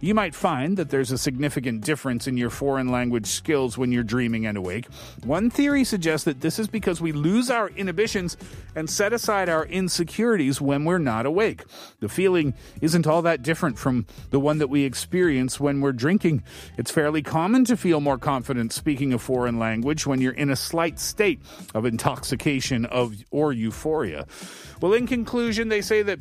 You 0.06 0.14
might 0.14 0.36
find 0.36 0.78
that 0.78 0.92
there's 0.92 1.10
a 1.10 1.18
significant 1.18 1.82
difference 1.82 2.28
in 2.28 2.38
your 2.38 2.52
foreign 2.52 2.90
language 2.90 3.26
skills 3.26 3.76
when 3.76 3.92
you're 3.92 4.04
dreaming 4.04 4.46
and 4.46 4.56
awake. 4.56 4.86
One 5.24 5.50
theory 5.50 5.84
suggests 5.84 6.26
that 6.26 6.42
this 6.42 6.60
is 6.60 6.68
because 6.68 7.02
we 7.02 7.12
lose 7.12 7.50
our 7.50 7.70
inhibitions 7.70 8.38
and 8.76 8.88
set 8.88 9.14
aside 9.14 9.50
our 9.50 9.66
insecurities 9.66 10.62
when 10.62 10.86
we're 10.86 11.00
not 11.00 11.26
awake. 11.26 11.64
The 12.02 12.08
feeling 12.08 12.54
isn't 12.82 13.08
all 13.08 13.24
that 13.24 13.42
different 13.42 13.80
from 13.80 14.06
the 14.30 14.40
one 14.40 14.60
that 14.60 14.68
we 14.68 14.84
experience 14.84 15.60
when 15.60 15.82
we're 15.82 15.92
drinking. 15.92 16.44
It's 16.78 16.92
fairly 16.92 17.24
common 17.24 17.66
to 17.66 17.76
feel 17.76 18.00
more 18.00 18.20
confident 18.20 18.74
speaking 18.74 19.12
a 19.12 19.18
foreign 19.18 19.58
language 19.58 20.06
when 20.06 20.22
you're 20.22 20.34
in 20.34 20.52
a 20.52 20.56
slight 20.56 21.00
state 21.00 21.40
of 21.74 21.84
intoxication 21.84 22.86
of 22.86 23.16
or 23.32 23.54
euphoria. 23.54 24.28
Well, 24.84 24.94
in 24.94 25.08
conclusion, 25.08 25.70
they 25.70 25.82
say 25.82 26.04
that 26.04 26.20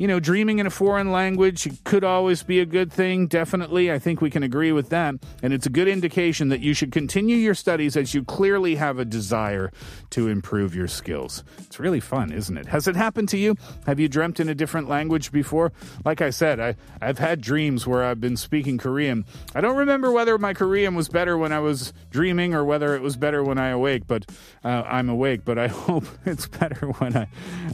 you 0.00 0.08
know, 0.08 0.18
dreaming 0.18 0.60
in 0.60 0.66
a 0.66 0.70
foreign 0.70 1.12
language 1.12 1.68
could 1.84 2.04
always 2.04 2.42
be 2.42 2.58
a 2.58 2.64
good 2.64 2.90
thing. 2.90 3.26
Definitely. 3.26 3.92
I 3.92 3.98
think 3.98 4.22
we 4.22 4.30
can 4.30 4.42
agree 4.42 4.72
with 4.72 4.88
that. 4.88 5.16
And 5.42 5.52
it's 5.52 5.66
a 5.66 5.70
good 5.70 5.88
indication 5.88 6.48
that 6.48 6.60
you 6.60 6.72
should 6.72 6.90
continue 6.90 7.36
your 7.36 7.54
studies 7.54 7.98
as 7.98 8.14
you 8.14 8.24
clearly 8.24 8.76
have 8.76 8.98
a 8.98 9.04
desire 9.04 9.70
to 10.08 10.26
improve 10.26 10.74
your 10.74 10.88
skills. 10.88 11.44
It's 11.58 11.78
really 11.78 12.00
fun, 12.00 12.32
isn't 12.32 12.56
it? 12.56 12.64
Has 12.68 12.88
it 12.88 12.96
happened 12.96 13.28
to 13.28 13.36
you? 13.36 13.56
Have 13.84 14.00
you 14.00 14.08
dreamt 14.08 14.40
in 14.40 14.48
a 14.48 14.54
different 14.54 14.88
language 14.88 15.32
before? 15.32 15.70
Like 16.02 16.22
I 16.22 16.30
said, 16.30 16.60
I, 16.60 16.76
I've 17.02 17.18
had 17.18 17.42
dreams 17.42 17.86
where 17.86 18.02
I've 18.02 18.22
been 18.22 18.38
speaking 18.38 18.78
Korean. 18.78 19.26
I 19.54 19.60
don't 19.60 19.76
remember 19.76 20.10
whether 20.10 20.38
my 20.38 20.54
Korean 20.54 20.94
was 20.94 21.10
better 21.10 21.36
when 21.36 21.52
I 21.52 21.58
was 21.58 21.92
dreaming 22.10 22.54
or 22.54 22.64
whether 22.64 22.96
it 22.96 23.02
was 23.02 23.18
better 23.18 23.44
when 23.44 23.58
I 23.58 23.68
awake, 23.68 24.04
but 24.06 24.24
uh, 24.64 24.82
I'm 24.86 25.10
awake, 25.10 25.44
but 25.44 25.58
I 25.58 25.68
hope 25.68 26.04
it's 26.24 26.46
better 26.46 26.86
when 26.86 27.18
I, 27.18 27.28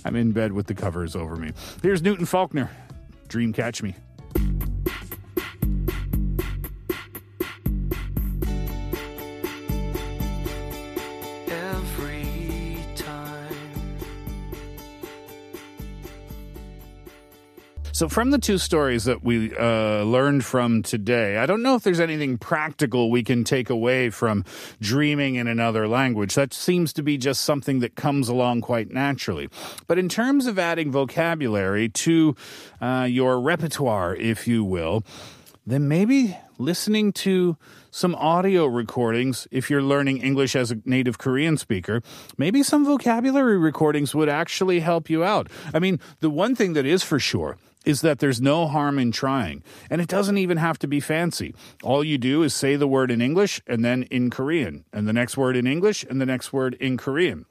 I'm 0.04 0.16
in 0.16 0.32
bed 0.32 0.50
with 0.50 0.66
the 0.66 0.74
covers 0.74 1.14
over 1.14 1.36
me. 1.36 1.52
Here's 1.82 2.02
Newton 2.16 2.24
Faulkner. 2.24 2.70
Dream 3.28 3.52
Catch 3.52 3.82
Me. 3.82 3.94
So, 17.96 18.10
from 18.10 18.30
the 18.30 18.36
two 18.36 18.58
stories 18.58 19.04
that 19.04 19.24
we 19.24 19.56
uh, 19.56 20.02
learned 20.02 20.44
from 20.44 20.82
today, 20.82 21.38
I 21.38 21.46
don't 21.46 21.62
know 21.62 21.76
if 21.76 21.82
there's 21.82 21.98
anything 21.98 22.36
practical 22.36 23.10
we 23.10 23.22
can 23.22 23.42
take 23.42 23.70
away 23.70 24.10
from 24.10 24.44
dreaming 24.82 25.36
in 25.36 25.46
another 25.46 25.88
language. 25.88 26.34
That 26.34 26.52
seems 26.52 26.92
to 26.92 27.02
be 27.02 27.16
just 27.16 27.40
something 27.40 27.78
that 27.80 27.94
comes 27.94 28.28
along 28.28 28.60
quite 28.60 28.90
naturally. 28.90 29.48
But 29.86 29.98
in 29.98 30.10
terms 30.10 30.46
of 30.46 30.58
adding 30.58 30.92
vocabulary 30.92 31.88
to 31.88 32.36
uh, 32.82 33.06
your 33.08 33.40
repertoire, 33.40 34.14
if 34.14 34.46
you 34.46 34.62
will, 34.62 35.02
then 35.66 35.88
maybe 35.88 36.36
listening 36.58 37.12
to 37.12 37.56
some 37.90 38.14
audio 38.16 38.66
recordings 38.66 39.48
if 39.50 39.70
you're 39.70 39.80
learning 39.80 40.18
English 40.18 40.54
as 40.54 40.70
a 40.70 40.76
native 40.84 41.16
Korean 41.16 41.56
speaker. 41.56 42.02
Maybe 42.36 42.62
some 42.62 42.84
vocabulary 42.84 43.56
recordings 43.56 44.14
would 44.14 44.28
actually 44.28 44.80
help 44.80 45.08
you 45.08 45.24
out. 45.24 45.48
I 45.72 45.78
mean, 45.78 45.98
the 46.20 46.28
one 46.28 46.54
thing 46.54 46.74
that 46.74 46.84
is 46.84 47.02
for 47.02 47.18
sure 47.18 47.56
is 47.86 48.02
that 48.02 48.18
there's 48.18 48.40
no 48.40 48.66
harm 48.66 48.98
in 48.98 49.12
trying. 49.12 49.62
And 49.88 50.00
it 50.00 50.08
doesn't 50.08 50.36
even 50.36 50.58
have 50.58 50.78
to 50.80 50.88
be 50.88 51.00
fancy. 51.00 51.54
All 51.82 52.04
you 52.04 52.18
do 52.18 52.42
is 52.42 52.52
say 52.52 52.76
the 52.76 52.88
word 52.88 53.10
in 53.10 53.22
English 53.22 53.62
and 53.66 53.84
then 53.84 54.02
in 54.04 54.28
Korean, 54.28 54.84
and 54.92 55.08
the 55.08 55.12
next 55.12 55.36
word 55.36 55.56
in 55.56 55.66
English 55.66 56.04
and 56.04 56.20
the 56.20 56.26
next 56.26 56.52
word 56.52 56.74
in 56.74 56.96
Korean 56.96 57.46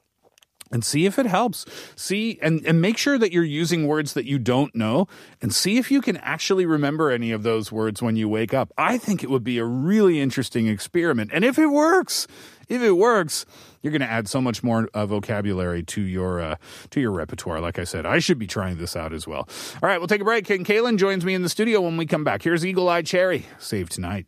and 0.70 0.84
see 0.84 1.06
if 1.06 1.18
it 1.18 1.26
helps. 1.26 1.64
See 1.96 2.38
and, 2.42 2.64
and 2.66 2.80
make 2.80 2.98
sure 2.98 3.18
that 3.18 3.32
you're 3.32 3.44
using 3.44 3.86
words 3.86 4.14
that 4.14 4.26
you 4.26 4.38
don't 4.38 4.74
know 4.74 5.08
and 5.40 5.54
see 5.54 5.78
if 5.78 5.90
you 5.90 6.00
can 6.00 6.16
actually 6.18 6.66
remember 6.66 7.10
any 7.10 7.32
of 7.32 7.42
those 7.42 7.70
words 7.70 8.02
when 8.02 8.16
you 8.16 8.28
wake 8.28 8.54
up. 8.54 8.72
I 8.76 8.98
think 8.98 9.22
it 9.22 9.30
would 9.30 9.44
be 9.44 9.58
a 9.58 9.64
really 9.64 10.20
interesting 10.20 10.66
experiment. 10.66 11.30
And 11.32 11.44
if 11.44 11.58
it 11.58 11.66
works, 11.66 12.26
if 12.68 12.82
it 12.82 12.92
works, 12.92 13.46
you're 13.82 13.92
going 13.92 14.02
to 14.02 14.10
add 14.10 14.28
so 14.28 14.40
much 14.40 14.62
more 14.62 14.88
uh, 14.94 15.06
vocabulary 15.06 15.82
to 15.84 16.00
your 16.00 16.40
uh, 16.40 16.56
to 16.90 17.00
your 17.00 17.12
repertoire. 17.12 17.60
Like 17.60 17.78
I 17.78 17.84
said, 17.84 18.04
I 18.04 18.18
should 18.18 18.38
be 18.38 18.48
trying 18.48 18.78
this 18.78 18.96
out 18.96 19.12
as 19.12 19.26
well. 19.26 19.48
All 19.82 19.88
right, 19.88 19.98
we'll 19.98 20.08
take 20.08 20.20
a 20.20 20.24
break. 20.24 20.50
And 20.50 20.66
Kaylin 20.66 20.98
joins 20.98 21.24
me 21.24 21.34
in 21.34 21.42
the 21.42 21.48
studio 21.48 21.80
when 21.80 21.96
we 21.96 22.06
come 22.06 22.24
back. 22.24 22.42
Here's 22.42 22.66
Eagle 22.66 22.88
Eye 22.88 23.02
Cherry. 23.02 23.46
Save 23.58 23.88
tonight. 23.88 24.26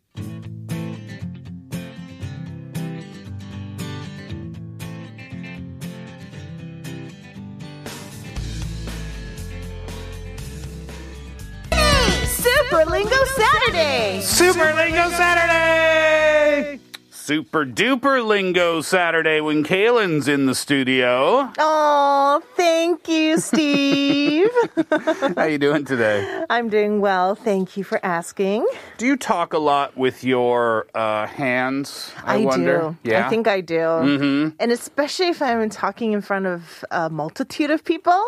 Super 12.79 12.91
Lingo 12.91 13.25
Saturday. 13.25 14.21
Super 14.21 14.73
Lingo 14.73 15.09
Saturday! 15.09 16.79
Super 17.09 17.65
duper 17.65 18.25
Lingo 18.25 18.79
Saturday 18.79 19.41
when 19.41 19.65
Kaylin's 19.65 20.29
in 20.29 20.45
the 20.45 20.55
studio. 20.55 21.51
Oh, 21.59 22.41
thank 22.55 23.05
you, 23.09 23.37
Steve. 23.37 24.49
How 24.91 25.33
are 25.35 25.49
you 25.49 25.57
doing 25.57 25.83
today? 25.83 26.45
I'm 26.49 26.69
doing 26.69 27.01
well. 27.01 27.35
Thank 27.35 27.75
you 27.75 27.83
for 27.83 27.99
asking. 28.01 28.65
Do 28.97 29.05
you 29.05 29.17
talk 29.17 29.51
a 29.51 29.59
lot 29.59 29.97
with 29.97 30.23
your 30.23 30.87
uh, 30.95 31.27
hands? 31.27 32.13
I, 32.23 32.37
wonder. 32.37 32.95
do. 33.03 33.11
Yeah. 33.11 33.27
I 33.27 33.29
think 33.29 33.49
I 33.49 33.59
do. 33.59 33.75
Mm-hmm. 33.75 34.55
And 34.57 34.71
especially 34.71 35.27
if 35.27 35.41
I'm 35.41 35.69
talking 35.69 36.13
in 36.13 36.21
front 36.21 36.45
of 36.45 36.85
a 36.91 37.09
multitude 37.09 37.71
of 37.71 37.83
people, 37.83 38.23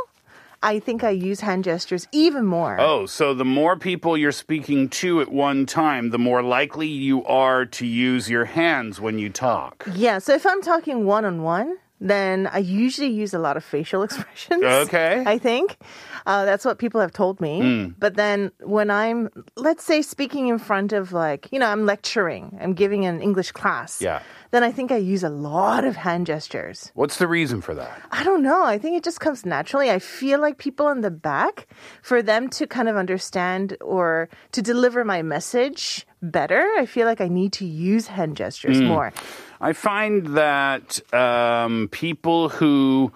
I 0.63 0.80
think 0.80 1.03
I 1.03 1.10
use 1.10 1.39
hand 1.39 1.63
gestures 1.63 2.08
even 2.12 2.46
more. 2.46 2.80
Oh, 2.80 3.08
so 3.08 3.34
the 3.34 3.46
more 3.46 3.77
people 3.77 4.15
you're 4.15 4.32
speaking 4.32 4.89
to 4.89 5.20
at 5.22 5.32
one 5.32 5.65
time, 5.65 6.12
the 6.12 6.20
more 6.20 6.44
likely 6.44 6.88
you 6.88 7.25
are 7.25 7.65
to 7.65 7.86
use 7.86 8.30
your 8.30 8.46
hands 8.46 9.01
when 9.01 9.18
you 9.18 9.30
talk. 9.30 9.88
Yeah, 9.94 10.20
so 10.20 10.34
if 10.34 10.46
I'm 10.46 10.62
talking 10.62 11.06
one 11.06 11.25
on 11.25 11.41
one, 11.41 11.77
then 12.01 12.48
I 12.48 12.58
usually 12.58 13.10
use 13.10 13.34
a 13.34 13.39
lot 13.39 13.55
of 13.55 13.63
facial 13.63 14.01
expressions. 14.08 14.63
Okay. 14.63 15.24
I 15.25 15.38
think. 15.38 15.77
Uh, 16.25 16.46
that's 16.46 16.65
what 16.65 16.79
people 16.79 17.00
have 17.00 17.13
told 17.13 17.39
me. 17.39 17.62
Hmm. 17.62 17.89
But 17.98 18.15
then 18.15 18.51
when 18.60 18.89
I'm, 18.91 19.29
let's 19.55 19.84
say, 19.84 20.01
speaking 20.01 20.50
in 20.50 20.58
front 20.58 20.93
of 20.93 21.13
like, 21.13 21.48
you 21.51 21.60
know, 21.60 21.67
I'm 21.67 21.86
lecturing, 21.86 22.58
I'm 22.60 22.74
giving 22.74 23.05
an 23.05 23.22
English 23.22 23.51
class. 23.53 24.01
Yeah. 24.01 24.22
Then 24.50 24.63
I 24.63 24.72
think 24.72 24.91
I 24.91 24.98
use 24.98 25.24
a 25.24 25.29
lot 25.29 25.86
of 25.86 25.96
hand 25.96 26.25
gestures. 26.27 26.91
What's 26.93 27.17
the 27.17 27.27
reason 27.27 27.62
for 27.62 27.74
that? 27.75 28.01
I 28.12 28.24
don't 28.24 28.43
know. 28.43 28.63
I 28.63 28.77
think 28.77 28.98
it 28.98 29.03
just 29.03 29.20
comes 29.20 29.46
naturally. 29.46 29.89
I 29.89 30.00
feel 30.00 30.41
like 30.41 30.58
people 30.58 30.89
in 30.89 31.01
the 31.01 31.12
back, 31.12 31.67
for 32.01 32.22
them 32.22 32.50
to 32.50 32.67
kind 32.67 32.89
of 32.89 32.98
understand 32.98 33.77
or 33.79 34.27
to 34.51 34.62
deliver 34.62 35.05
my 35.05 35.22
message 35.22 36.05
better, 36.22 36.66
I 36.78 36.86
feel 36.86 37.08
like 37.08 37.22
I 37.22 37.28
need 37.28 37.54
to 37.54 37.66
use 37.66 38.08
hand 38.08 38.38
gestures 38.38 38.80
Hmm. 38.80 38.88
more. 38.88 39.13
I 39.60 39.74
find 39.74 40.28
that 40.38 41.00
um, 41.13 41.90
people 41.92 42.50
who 42.50 43.12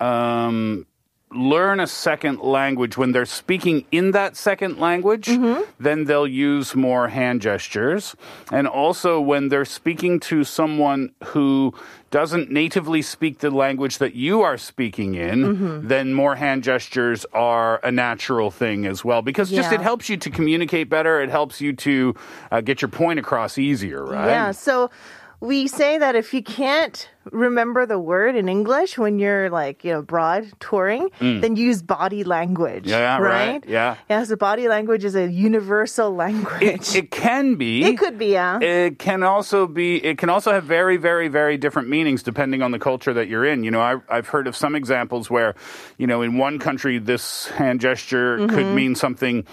um, 0.00 0.86
learn 1.32 1.78
a 1.80 1.86
second 1.86 2.40
language, 2.40 2.96
when 2.96 3.12
they're 3.12 3.24
speaking 3.24 3.84
in 3.92 4.10
that 4.12 4.36
second 4.36 4.78
language, 4.78 5.26
then 5.78 6.04
they'll 6.04 6.26
use 6.26 6.74
more 6.74 7.08
hand 7.08 7.40
gestures. 7.40 8.16
And 8.50 8.66
also, 8.66 9.20
when 9.20 9.48
they're 9.48 9.64
speaking 9.64 10.18
to 10.20 10.42
someone 10.44 11.12
who 11.24 11.72
doesn't 12.10 12.50
natively 12.50 13.00
speak 13.02 13.38
the 13.38 13.50
language 13.50 13.98
that 13.98 14.14
you 14.14 14.42
are 14.42 14.56
speaking 14.58 15.14
in, 15.14 15.86
then 15.86 16.12
more 16.12 16.34
hand 16.34 16.64
gestures 16.64 17.24
are 17.32 17.78
a 17.84 17.92
natural 17.92 18.50
thing 18.50 18.84
as 18.84 19.04
well. 19.04 19.22
Because 19.22 19.50
just 19.50 19.70
Yeah. 19.70 19.78
it 19.78 19.82
helps 19.82 20.08
you 20.08 20.16
to 20.16 20.30
communicate 20.30 20.88
better, 20.90 21.20
it 21.20 21.30
helps 21.30 21.60
you 21.60 21.72
to 21.74 22.14
uh, 22.50 22.60
get 22.60 22.82
your 22.82 22.88
point 22.88 23.20
across 23.20 23.56
easier, 23.58 24.04
right? 24.04 24.26
Yeah. 24.26 24.50
So 24.50 24.90
we 25.40 25.66
say 25.68 25.96
that 25.98 26.16
if 26.16 26.34
you 26.34 26.42
can't 26.42 27.08
remember 27.32 27.86
the 27.86 27.98
word 27.98 28.36
in 28.36 28.48
English 28.48 28.98
when 28.98 29.18
you're 29.18 29.48
like, 29.48 29.84
you 29.84 29.92
know, 29.92 30.02
broad 30.02 30.46
touring, 30.60 31.08
then 31.18 31.56
use 31.56 31.82
body 31.82 32.24
language. 32.24 32.84
Mm. 32.84 32.88
Yeah, 32.90 33.18
right. 33.18 33.52
right. 33.52 33.64
Yeah. 33.66 33.96
Yeah. 34.08 34.24
So 34.24 34.36
body 34.36 34.68
language 34.68 35.04
is 35.04 35.14
a 35.14 35.30
universal 35.30 36.14
language. 36.14 36.62
It, 36.62 36.94
it 36.94 37.10
can 37.10 37.54
be. 37.54 37.84
It 37.84 37.96
could 37.98 38.18
be, 38.18 38.32
yeah. 38.32 38.60
It 38.60 38.98
can 38.98 39.22
also 39.22 39.66
be. 39.66 39.96
It 40.04 40.18
can 40.18 40.28
also 40.28 40.52
have 40.52 40.64
very, 40.64 40.96
very, 40.96 41.28
very 41.28 41.56
different 41.56 41.88
meanings 41.88 42.22
depending 42.22 42.62
on 42.62 42.70
the 42.70 42.78
culture 42.78 43.14
that 43.14 43.28
you're 43.28 43.44
in. 43.44 43.64
You 43.64 43.70
know, 43.70 43.80
I, 43.80 43.96
I've 44.08 44.28
heard 44.28 44.46
of 44.46 44.56
some 44.56 44.74
examples 44.74 45.30
where, 45.30 45.54
you 45.96 46.06
know, 46.06 46.20
in 46.22 46.36
one 46.36 46.58
country 46.58 46.98
this 46.98 47.48
hand 47.48 47.80
gesture 47.80 48.20
Mm-hmm. 48.20 48.54
could 48.54 48.66
mean 48.74 48.94
something 48.94 49.44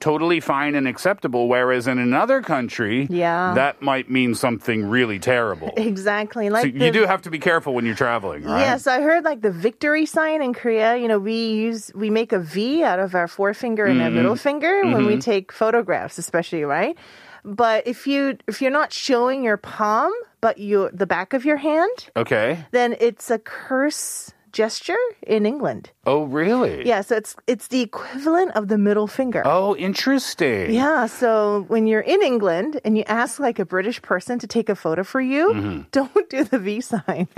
totally 0.00 0.40
fine 0.40 0.74
and 0.74 0.86
acceptable, 0.88 1.48
whereas 1.48 1.86
in 1.86 1.98
another 1.98 2.42
country, 2.42 3.06
Yeah. 3.10 3.52
that 3.54 3.82
might 3.82 4.10
mean 4.10 4.34
something 4.34 4.88
really 4.88 5.18
terrible. 5.18 5.72
exactly. 5.76 6.50
Like 6.50 6.64
so 6.66 6.70
the- 6.70 6.84
you 6.86 6.90
do 6.92 7.04
have 7.06 7.22
to 7.22 7.30
be 7.30 7.38
careful 7.38 7.74
when 7.74 7.84
you're 7.86 7.94
traveling, 7.94 8.44
right? 8.44 8.60
Yes, 8.60 8.86
I 8.86 9.00
heard 9.00 9.24
like 9.24 9.40
the 9.42 9.50
victory 9.50 10.06
sign 10.06 10.42
in 10.42 10.54
Korea. 10.54 10.96
You 10.96 11.08
know, 11.08 11.18
we 11.18 11.34
use 11.50 11.90
we 11.94 12.10
make 12.10 12.32
a 12.32 12.38
V 12.38 12.82
out 12.82 12.98
of 12.98 13.14
our 13.14 13.28
forefinger 13.28 13.84
and 13.84 13.96
Mm-hmm. 13.98 14.04
our 14.04 14.10
middle 14.10 14.36
finger 14.36 14.82
when 14.84 15.06
we 15.06 15.18
take 15.18 15.52
photographs, 15.52 16.18
especially, 16.18 16.64
right? 16.64 16.96
But 17.44 17.86
if 17.86 18.06
you 18.06 18.36
if 18.46 18.60
you're 18.60 18.70
not 18.70 18.92
showing 18.92 19.42
your 19.44 19.56
palm, 19.56 20.12
but 20.40 20.58
you 20.58 20.90
the 20.92 21.06
back 21.06 21.32
of 21.32 21.44
your 21.44 21.56
hand, 21.56 22.08
Okay. 22.16 22.64
then 22.72 22.96
it's 23.00 23.30
a 23.30 23.38
curse 23.38 24.32
gesture 24.62 25.02
in 25.26 25.46
England. 25.46 25.90
Oh, 26.04 26.24
really? 26.24 26.82
Yeah, 26.86 27.02
so 27.06 27.14
it's 27.16 27.36
it's 27.46 27.68
the 27.68 27.80
equivalent 27.80 28.50
of 28.58 28.66
the 28.68 28.78
middle 28.78 29.06
finger. 29.06 29.42
Oh, 29.46 29.76
interesting. 29.76 30.72
Yeah, 30.74 31.06
so 31.06 31.64
when 31.68 31.86
you're 31.86 32.06
in 32.14 32.20
England 32.32 32.80
and 32.84 32.96
you 32.98 33.04
ask 33.06 33.38
like 33.38 33.58
a 33.62 33.66
British 33.76 33.98
person 34.02 34.38
to 34.42 34.46
take 34.46 34.68
a 34.68 34.74
photo 34.74 35.02
for 35.04 35.20
you, 35.20 35.44
Mm-hmm. 35.54 35.80
don't 35.92 36.26
do 36.30 36.40
the 36.44 36.58
V 36.58 36.80
sign. 36.80 37.28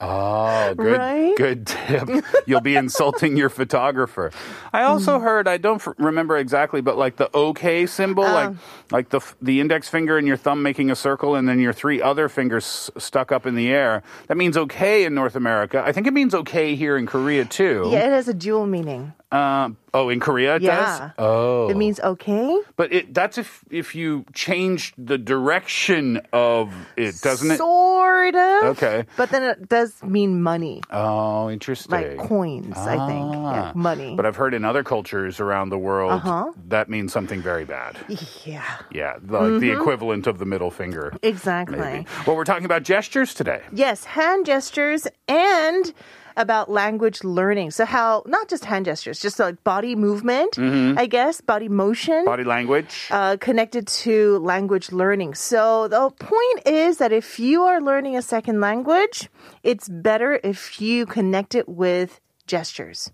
Oh, 0.00 0.74
good, 0.78 0.98
Right? 0.98 1.34
good 1.36 1.66
tip. 1.66 2.08
You'll 2.46 2.60
be 2.72 2.76
insulting 2.76 3.36
your 3.36 3.48
photographer. 3.50 4.30
I 4.72 4.82
also 4.82 5.18
mm. 5.18 5.22
heard, 5.22 5.46
I 5.48 5.56
don't 5.66 5.80
f- 5.86 5.94
remember 5.98 6.36
exactly, 6.36 6.80
but 6.82 6.96
like 7.04 7.16
the 7.16 7.28
OK 7.34 7.86
symbol, 7.86 8.24
like 8.24 8.48
uh. 8.50 8.54
like 8.90 9.08
the 9.14 9.20
f- 9.22 9.36
the 9.40 9.56
index 9.62 9.88
finger 9.88 10.14
and 10.18 10.26
your 10.26 10.36
thumb 10.36 10.62
making 10.62 10.90
a 10.90 10.96
circle, 10.96 11.34
and 11.38 11.48
then 11.48 11.58
your 11.60 11.72
three 11.72 12.00
other 12.10 12.28
fingers 12.28 12.64
s- 12.64 12.90
stuck 13.02 13.28
up 13.36 13.46
in 13.46 13.54
the 13.54 13.68
air. 13.70 14.02
That 14.28 14.36
means 14.36 14.56
OK 14.56 15.04
in 15.06 15.14
North 15.14 15.36
America. 15.36 15.82
I 15.88 15.92
think 15.92 16.06
it 16.06 16.12
means 16.20 16.34
OK 16.34 16.53
here 16.54 16.96
in 16.96 17.06
Korea 17.06 17.44
too. 17.44 17.88
yeah, 17.90 18.06
it 18.06 18.12
has 18.12 18.28
a 18.28 18.34
dual 18.34 18.66
meaning. 18.66 19.12
Um, 19.32 19.76
oh, 19.92 20.10
in 20.10 20.20
Korea 20.20 20.56
it 20.56 20.62
Yeah. 20.62 20.76
does. 20.76 21.10
Oh, 21.18 21.68
It 21.68 21.76
means 21.76 21.98
okay. 21.98 22.60
but 22.76 22.92
it, 22.92 23.12
that's 23.12 23.36
if 23.36 23.64
if 23.70 23.94
you 23.96 24.24
change 24.32 24.94
the 24.96 25.18
direction 25.18 26.20
of 26.32 26.72
it, 26.96 27.16
doesn't 27.20 27.50
it? 27.50 27.58
Sort 27.58 28.34
of. 28.36 28.64
Okay. 28.76 29.04
But 29.16 29.30
then 29.30 29.42
it 29.42 29.68
does 29.68 30.00
mean 30.04 30.40
money, 30.40 30.82
Oh, 30.92 31.50
interesting. 31.50 31.90
like 31.90 32.16
coins, 32.28 32.76
I 32.78 32.94
think. 33.08 33.32
Yeah, 33.34 33.70
Ah. 33.70 33.72
money. 33.74 34.14
But 34.14 34.24
I've 34.24 34.36
heard 34.36 34.54
in 34.54 34.64
other 34.64 34.84
cultures 34.84 35.40
around 35.40 35.70
the 35.70 35.78
world 35.78 36.12
Uh-huh. 36.12 36.52
that 36.68 36.88
means 36.88 37.12
something 37.12 37.42
very 37.42 37.64
bad. 37.64 37.96
yeah, 38.44 38.62
Yeah, 38.92 39.14
like 39.14 39.58
the 39.58 39.70
Mm-hmm. 39.70 39.80
equivalent 39.80 40.26
of 40.28 40.38
the 40.38 40.46
middle 40.46 40.70
finger. 40.70 41.12
exactly. 41.22 41.78
Maybe. 41.78 42.06
Well, 42.24 42.36
we're 42.36 42.44
talking 42.44 42.66
about 42.66 42.84
gestures 42.84 43.34
today. 43.34 43.62
Yes, 43.72 44.04
hand 44.04 44.46
gestures 44.46 45.08
and 45.26 45.92
about 46.36 46.70
language 46.70 47.22
learning. 47.24 47.70
So 47.70 47.84
how 47.84 48.22
not 48.26 48.48
just 48.48 48.64
hand 48.64 48.86
gestures, 48.86 49.20
just 49.20 49.38
like 49.38 49.62
body 49.64 49.94
movement, 49.94 50.58
I 50.58 51.06
guess, 51.06 51.40
body 51.40 51.68
motion. 51.68 52.14
Mm-hmm. 52.14 52.24
Body 52.26 52.44
language. 52.44 53.08
uh, 53.10 53.36
connected 53.40 53.86
to 54.04 54.38
language 54.38 54.92
learning. 54.92 55.34
So 55.34 55.88
the 55.88 56.10
point 56.10 56.66
is 56.66 56.98
that 56.98 57.12
if 57.12 57.38
you 57.38 57.62
are 57.64 57.80
learning 57.80 58.16
a 58.16 58.22
second 58.22 58.60
language, 58.60 59.28
it's 59.62 59.88
better 59.88 60.40
if 60.42 60.80
you 60.80 61.06
connect 61.06 61.54
it 61.54 61.68
with 61.68 62.20
gestures. 62.46 63.10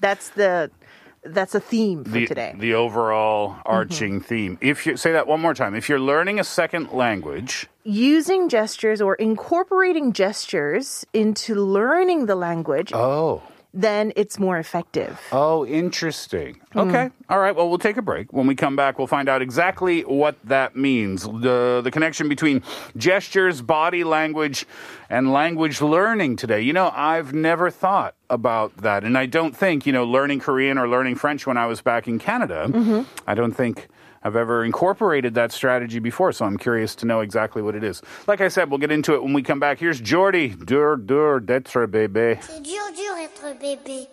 That's 0.00 0.30
the 0.30 0.70
that's 1.28 1.54
a 1.54 1.60
theme 1.60 2.04
for 2.04 2.10
the, 2.10 2.26
today. 2.26 2.54
the 2.58 2.74
overall 2.74 3.50
mm-hmm. 3.50 3.60
arching 3.64 4.20
theme. 4.20 4.58
If 4.60 4.86
you 4.86 4.96
say 4.96 5.12
that 5.12 5.26
one 5.26 5.40
more 5.40 5.54
time, 5.54 5.74
if 5.74 5.88
you're 5.88 6.00
learning 6.00 6.40
a 6.40 6.44
second 6.44 6.92
language, 6.92 7.66
Using 7.84 8.50
gestures 8.50 9.00
or 9.00 9.14
incorporating 9.14 10.12
gestures 10.12 11.06
into 11.14 11.54
learning 11.54 12.26
the 12.26 12.34
language, 12.34 12.92
oh, 12.92 13.42
then 13.74 14.12
it's 14.16 14.38
more 14.38 14.58
effective. 14.58 15.20
oh, 15.32 15.66
interesting. 15.66 16.60
Okay, 16.74 17.10
all 17.28 17.38
right. 17.38 17.54
Well, 17.54 17.68
we'll 17.68 17.78
take 17.78 17.96
a 17.96 18.02
break. 18.02 18.32
When 18.32 18.46
we 18.46 18.54
come 18.54 18.76
back, 18.76 18.98
we'll 18.98 19.06
find 19.06 19.28
out 19.28 19.42
exactly 19.42 20.02
what 20.02 20.36
that 20.44 20.76
means. 20.76 21.24
The 21.24 21.80
the 21.82 21.90
connection 21.90 22.28
between 22.28 22.62
gestures, 22.96 23.60
body 23.62 24.04
language, 24.04 24.66
and 25.10 25.32
language 25.32 25.80
learning 25.80 26.36
today. 26.36 26.60
You 26.60 26.72
know, 26.72 26.90
I've 26.94 27.32
never 27.34 27.70
thought 27.70 28.14
about 28.30 28.76
that, 28.78 29.04
and 29.04 29.18
I 29.18 29.26
don't 29.26 29.56
think 29.56 29.86
you 29.86 29.92
know 29.92 30.04
learning 30.04 30.40
Korean 30.40 30.78
or 30.78 30.88
learning 30.88 31.16
French 31.16 31.46
when 31.46 31.56
I 31.56 31.66
was 31.66 31.80
back 31.82 32.08
in 32.08 32.18
Canada. 32.18 32.66
Mm-hmm. 32.68 33.02
I 33.26 33.34
don't 33.34 33.52
think. 33.52 33.88
I've 34.28 34.36
ever 34.36 34.62
incorporated 34.62 35.32
that 35.36 35.52
strategy 35.52 36.00
before, 36.00 36.32
so 36.32 36.44
I'm 36.44 36.58
curious 36.58 36.94
to 36.96 37.06
know 37.06 37.20
exactly 37.20 37.62
what 37.62 37.74
it 37.74 37.82
is. 37.82 38.02
Like 38.26 38.42
I 38.42 38.48
said, 38.48 38.68
we'll 38.68 38.76
get 38.78 38.92
into 38.92 39.14
it 39.14 39.22
when 39.22 39.32
we 39.32 39.42
come 39.42 39.58
back. 39.58 39.78
Here's 39.78 40.02
Jordy. 40.02 40.48
Dur, 40.48 40.98
dur, 40.98 41.40
d'être 41.40 41.86
bébé. 41.86 42.36
C'est 42.42 42.62
dur, 42.62 42.82
dur 42.94 43.16
être 43.22 43.58
bébé. 43.58 44.06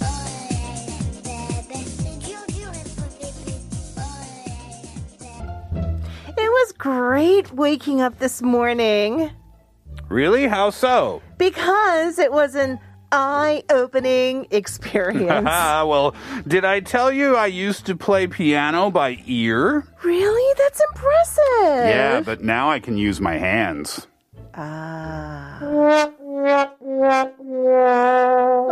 Oh 0.00 0.06
là 0.40 0.72
là, 0.86 1.60
bébé. 1.68 1.84
C'est 1.84 2.18
dur, 2.24 2.40
dur 2.48 2.70
être 2.72 3.04
bébé. 3.20 3.52
Oh 4.00 4.88
là 5.28 5.36
là, 5.36 5.84
bébé. 5.84 6.42
It 6.42 6.50
was 6.50 6.72
great 6.72 7.52
waking 7.52 8.00
up 8.00 8.18
this 8.20 8.40
morning 8.40 9.32
Really? 10.08 10.48
How 10.48 10.70
so? 10.70 11.20
Because 11.40 12.18
it 12.18 12.30
was 12.30 12.54
an 12.54 12.78
eye 13.10 13.64
opening 13.70 14.46
experience. 14.50 15.48
Ah, 15.48 15.84
well, 15.88 16.14
did 16.46 16.64
I 16.64 16.80
tell 16.80 17.10
you 17.10 17.34
I 17.34 17.46
used 17.46 17.86
to 17.86 17.96
play 17.96 18.26
piano 18.28 18.90
by 18.90 19.18
ear? 19.26 19.86
really? 20.04 20.54
That's 20.58 20.80
impressive. 20.92 21.88
Yeah, 21.88 22.20
but 22.24 22.42
now 22.44 22.70
I 22.70 22.78
can 22.78 22.96
use 22.96 23.20
my 23.20 23.38
hands. 23.38 24.06
Ah. 24.54 25.58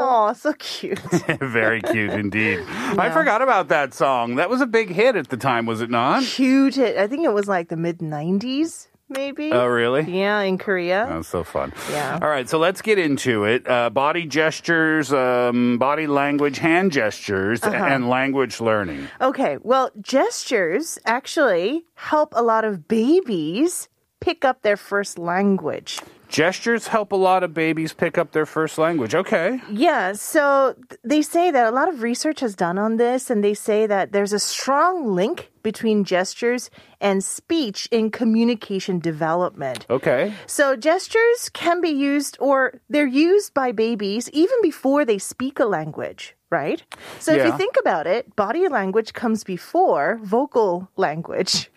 Oh, 0.00 0.32
so 0.37 0.52
cute. 0.58 0.98
Very 1.40 1.80
cute 1.80 2.10
indeed. 2.10 2.60
I 2.68 3.10
forgot 3.10 3.42
about 3.42 3.68
that 3.68 3.94
song. 3.94 4.37
That 4.37 4.50
was 4.50 4.60
a 4.60 4.66
big 4.66 4.90
hit 4.90 5.16
at 5.16 5.28
the 5.28 5.37
time, 5.37 5.66
was 5.66 5.80
it 5.80 5.90
not? 5.90 6.22
Huge 6.22 6.75
hit. 6.75 6.96
I 6.96 7.06
think 7.06 7.25
it 7.25 7.32
was 7.32 7.48
like 7.48 7.68
the 7.68 7.76
mid 7.76 7.98
90s, 7.98 8.88
maybe. 9.08 9.52
Oh, 9.52 9.66
really? 9.66 10.02
Yeah, 10.02 10.40
in 10.40 10.58
Korea. 10.58 11.06
That's 11.08 11.28
so 11.28 11.42
fun. 11.44 11.72
Yeah. 11.90 12.18
All 12.20 12.28
right, 12.28 12.48
so 12.48 12.58
let's 12.58 12.82
get 12.82 12.98
into 12.98 13.44
it. 13.44 13.68
Uh, 13.68 13.90
body 13.90 14.26
gestures, 14.26 15.12
um, 15.12 15.78
body 15.78 16.06
language, 16.06 16.58
hand 16.58 16.92
gestures, 16.92 17.62
Uh-huh. 17.62 17.74
and 17.76 18.08
language 18.08 18.60
learning. 18.60 19.08
Okay, 19.20 19.58
well, 19.62 19.90
gestures 20.00 20.98
actually 21.04 21.84
help 21.94 22.32
a 22.36 22.42
lot 22.42 22.64
of 22.64 22.88
babies 22.88 23.88
pick 24.20 24.44
up 24.44 24.62
their 24.62 24.76
first 24.76 25.18
language. 25.18 26.00
Gestures 26.28 26.88
help 26.88 27.12
a 27.12 27.16
lot 27.16 27.42
of 27.42 27.54
babies 27.54 27.94
pick 27.94 28.18
up 28.18 28.32
their 28.32 28.47
first 28.47 28.76
language. 28.78 29.14
Okay. 29.14 29.61
Yeah, 29.70 30.12
so 30.12 30.76
they 31.02 31.23
say 31.23 31.50
that 31.50 31.66
a 31.66 31.70
lot 31.70 31.88
of 31.88 32.02
research 32.02 32.40
has 32.40 32.54
done 32.54 32.78
on 32.78 32.97
this, 32.99 33.30
and 33.30 33.42
they 33.42 33.54
say 33.54 33.87
that 33.87 34.12
there's 34.12 34.32
a 34.35 34.38
strong 34.38 35.14
link 35.14 35.50
between 35.62 36.04
gestures 36.04 36.70
and 37.00 37.25
speech 37.25 37.88
in 37.90 38.11
communication 38.11 38.99
development. 38.99 39.87
Okay. 39.90 40.35
So 40.47 40.76
gestures 40.76 41.49
can 41.52 41.80
be 41.80 41.90
used 41.90 42.37
or 42.40 42.80
they're 42.88 43.06
used 43.06 43.54
by 43.54 43.73
babies 43.73 44.30
even 44.30 44.56
before 44.62 45.04
they 45.04 45.18
speak 45.18 45.58
a 45.58 45.64
language, 45.64 46.35
right? 46.50 46.82
So 47.18 47.32
if 47.32 47.44
you 47.44 47.56
think 47.56 47.76
about 47.80 48.06
it, 48.06 48.35
body 48.37 48.68
language 48.68 49.12
comes 49.12 49.44
before 49.44 50.20
vocal 50.23 50.88
language 50.97 51.70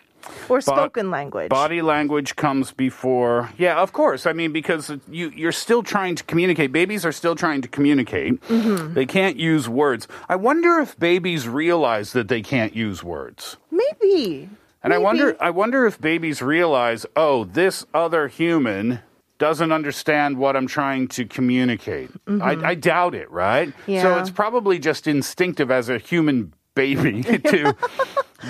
or 0.49 0.61
spoken 0.61 1.11
language. 1.11 1.49
Body 1.49 1.81
language 1.81 2.35
comes 2.35 2.71
before. 2.71 3.49
Yeah, 3.57 3.79
of 3.81 3.93
course. 3.93 4.25
I 4.25 4.33
mean, 4.33 4.51
because 4.51 4.91
you 5.09 5.29
you're 5.29 5.51
still 5.51 5.83
trying 5.83 6.15
to 6.15 6.23
communicate. 6.23 6.71
Babies 6.71 7.05
are 7.05 7.11
still 7.11 7.35
trying 7.35 7.61
to 7.61 7.67
communicate. 7.67 8.41
Mm-hmm. 8.47 8.93
They 8.93 9.05
can't 9.05 9.37
use 9.37 9.67
words. 9.69 10.07
I 10.29 10.35
wonder 10.35 10.79
if 10.79 10.97
babies 10.99 11.47
realize 11.47 12.13
that 12.13 12.27
they 12.27 12.41
can't 12.41 12.75
use 12.75 13.03
words. 13.03 13.57
Maybe. 13.71 14.49
And 14.83 14.93
I 14.93 14.97
wonder 14.97 15.37
I 15.39 15.51
wonder 15.51 15.85
if 15.85 16.01
babies 16.01 16.41
realize, 16.41 17.05
"Oh, 17.15 17.43
this 17.43 17.85
other 17.93 18.27
human 18.27 18.99
doesn't 19.37 19.71
understand 19.71 20.37
what 20.37 20.55
I'm 20.55 20.67
trying 20.67 21.07
to 21.09 21.25
communicate." 21.25 22.09
I, 22.27 22.55
I 22.63 22.75
doubt 22.75 23.13
it, 23.15 23.29
right? 23.29 23.71
Yeah. 23.87 24.01
So 24.01 24.07
Mm-hmm. 24.09 24.21
It's 24.21 24.29
probably 24.31 24.79
just 24.79 25.07
instinctive 25.07 25.69
as 25.69 25.89
a 25.89 25.97
human 25.99 26.53
baby 26.73 27.21
to 27.51 27.75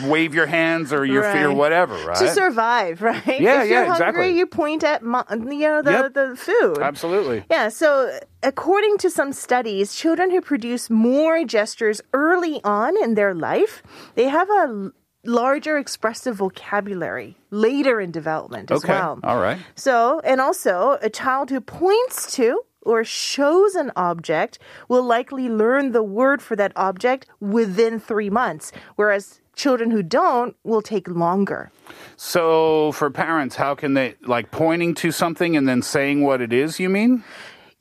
wave 0.05 0.33
your 0.33 0.45
hands 0.45 0.93
or 0.93 1.05
your 1.05 1.23
feet 1.23 1.43
or 1.43 1.53
whatever, 1.53 1.95
right? 2.05 2.17
To 2.17 2.27
survive, 2.29 3.01
right? 3.09 3.25
Yeah, 3.27 3.35
if 3.35 3.45
yeah, 3.45 3.63
you're 3.63 3.85
hungry, 3.85 4.07
exactly. 4.09 4.37
you 4.37 4.45
point 4.47 4.83
at 4.83 5.01
you 5.01 5.07
know 5.07 5.81
the, 5.81 5.91
Yep. 5.91 6.13
the 6.13 6.35
food. 6.35 6.79
Absolutely. 6.79 7.43
Yeah, 7.49 7.69
so 7.69 8.19
according 8.43 8.97
to 8.99 9.09
some 9.09 9.33
studies, 9.33 9.93
children 9.95 10.31
who 10.31 10.41
produce 10.41 10.89
more 10.89 11.43
gestures 11.43 12.01
early 12.13 12.61
on 12.63 13.01
in 13.03 13.15
their 13.15 13.33
life, 13.33 13.83
they 14.15 14.29
have 14.29 14.49
a 14.49 14.91
larger 15.23 15.77
expressive 15.77 16.35
vocabulary 16.37 17.37
later 17.51 18.01
in 18.01 18.11
development 18.11 18.71
as 18.71 18.83
Okay. 18.83 18.93
well. 18.93 19.19
All 19.23 19.39
right. 19.39 19.59
So, 19.75 20.19
and 20.23 20.41
also 20.41 20.97
a 21.01 21.09
child 21.09 21.49
who 21.51 21.61
points 21.61 22.33
to 22.37 22.61
or 22.83 23.03
shows 23.03 23.75
an 23.75 23.91
object 23.95 24.57
will 24.87 25.03
likely 25.03 25.47
learn 25.47 25.91
the 25.91 26.01
word 26.01 26.41
for 26.41 26.55
that 26.55 26.71
object 26.75 27.27
within 27.39 27.99
three 27.99 28.31
months, 28.31 28.71
whereas 28.95 29.40
children 29.61 29.91
who 29.91 30.01
don't 30.01 30.55
will 30.63 30.81
take 30.81 31.07
longer. 31.07 31.71
So 32.17 32.91
for 32.93 33.11
parents, 33.11 33.55
how 33.55 33.75
can 33.75 33.93
they 33.93 34.15
like 34.23 34.49
pointing 34.49 34.95
to 34.95 35.11
something 35.11 35.55
and 35.55 35.67
then 35.67 35.81
saying 35.83 36.23
what 36.23 36.41
it 36.41 36.51
is, 36.51 36.79
you 36.79 36.89
mean? 36.89 37.23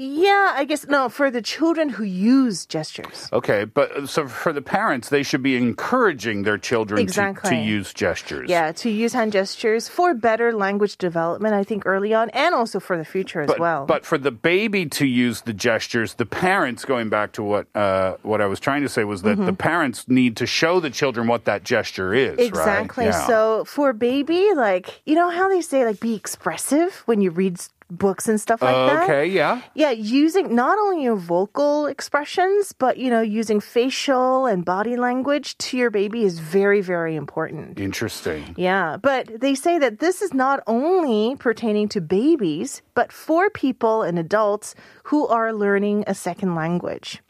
Yeah, 0.03 0.53
I 0.57 0.65
guess 0.65 0.87
no, 0.87 1.11
for 1.11 1.31
the 1.31 1.43
children 1.43 1.91
who 1.91 2.05
use 2.05 2.65
gestures. 2.65 3.29
Okay, 3.35 3.65
but 3.67 3.95
uh, 3.95 4.07
so 4.07 4.29
for 4.29 4.51
the 4.51 4.63
parents, 4.63 5.11
they 5.11 5.23
should 5.23 5.43
be 5.43 5.57
encouraging 5.57 6.45
their 6.45 6.57
children 6.57 7.07
to, 7.07 7.35
to 7.45 7.55
use 7.55 7.93
gestures. 7.93 8.49
Yeah, 8.49 8.73
to 8.73 8.89
use 8.89 9.13
hand 9.13 9.33
gestures 9.33 9.89
for 9.89 10.15
better 10.15 10.55
language 10.55 10.97
development, 10.97 11.53
I 11.53 11.65
think 11.65 11.85
early 11.85 12.15
on, 12.15 12.31
and 12.31 12.55
also 12.55 12.81
for 12.81 12.97
the 12.97 13.05
future 13.05 13.43
as 13.43 13.49
But, 13.49 13.59
well. 13.61 13.85
but 13.85 14.07
for 14.07 14.17
the 14.17 14.31
baby 14.31 14.87
to 14.87 15.07
use 15.07 15.43
the 15.43 15.53
gestures, 15.53 16.15
the 16.15 16.25
parents, 16.25 16.87
going 16.87 17.11
back 17.11 17.33
to 17.33 17.43
what 17.43 17.67
uh, 17.77 18.17
what 18.23 18.41
I 18.41 18.47
was 18.47 18.59
trying 18.59 18.81
to 18.81 18.89
say, 18.89 19.05
was 19.05 19.21
that 19.21 19.37
the 19.37 19.53
parents 19.53 20.09
need 20.09 20.35
to 20.39 20.47
show 20.47 20.81
the 20.81 20.89
children 20.89 21.27
what 21.27 21.45
that 21.45 21.63
gesture 21.63 22.15
is. 22.15 22.31
right? 22.31 22.39
Mm-hmm. 22.39 22.49
Exactly. 22.49 23.05
Yeah. 23.05 23.27
So 23.27 23.65
for 23.67 23.93
baby, 23.93 24.49
like 24.55 25.03
you 25.05 25.15
know 25.15 25.29
how 25.29 25.51
they 25.51 25.61
say 25.61 25.85
like 25.85 26.01
be 26.01 26.15
expressive 26.15 27.03
when 27.05 27.21
you 27.21 27.31
read 27.31 27.61
books 27.91 28.29
and 28.29 28.41
stuff 28.41 28.63
like 28.63 28.75
that. 28.75 29.03
okay, 29.05 29.27
yeah. 29.27 29.63
Yeah, 29.75 29.91
using 29.91 30.55
not 30.55 30.79
only 30.79 31.03
your 31.03 31.17
vocal 31.17 31.87
expressions, 31.87 32.73
but 32.73 32.99
you 32.99 33.11
know, 33.11 33.21
using 33.21 33.61
facial 33.61 34.47
and 34.47 34.65
body 34.65 34.97
language 34.97 35.57
to 35.59 35.77
your 35.77 35.91
baby 35.91 36.25
is 36.25 36.39
very, 36.39 36.81
very 36.81 37.17
important. 37.17 37.79
Interesting. 37.79 38.55
Yeah, 38.57 38.97
but 38.97 39.41
they 39.41 39.55
say 39.55 39.79
that 39.79 39.99
this 40.01 40.23
is 40.23 40.33
not 40.35 40.63
only 40.67 41.37
pertaining 41.37 41.89
to 41.91 42.01
babies, 42.01 42.83
but 42.95 43.13
for 43.13 43.51
people 43.51 44.03
and 44.03 44.19
adults 44.19 44.75
who 45.05 45.27
are 45.27 45.53
learning 45.53 46.05
a 46.07 46.15
second 46.15 46.55
language. 46.55 47.21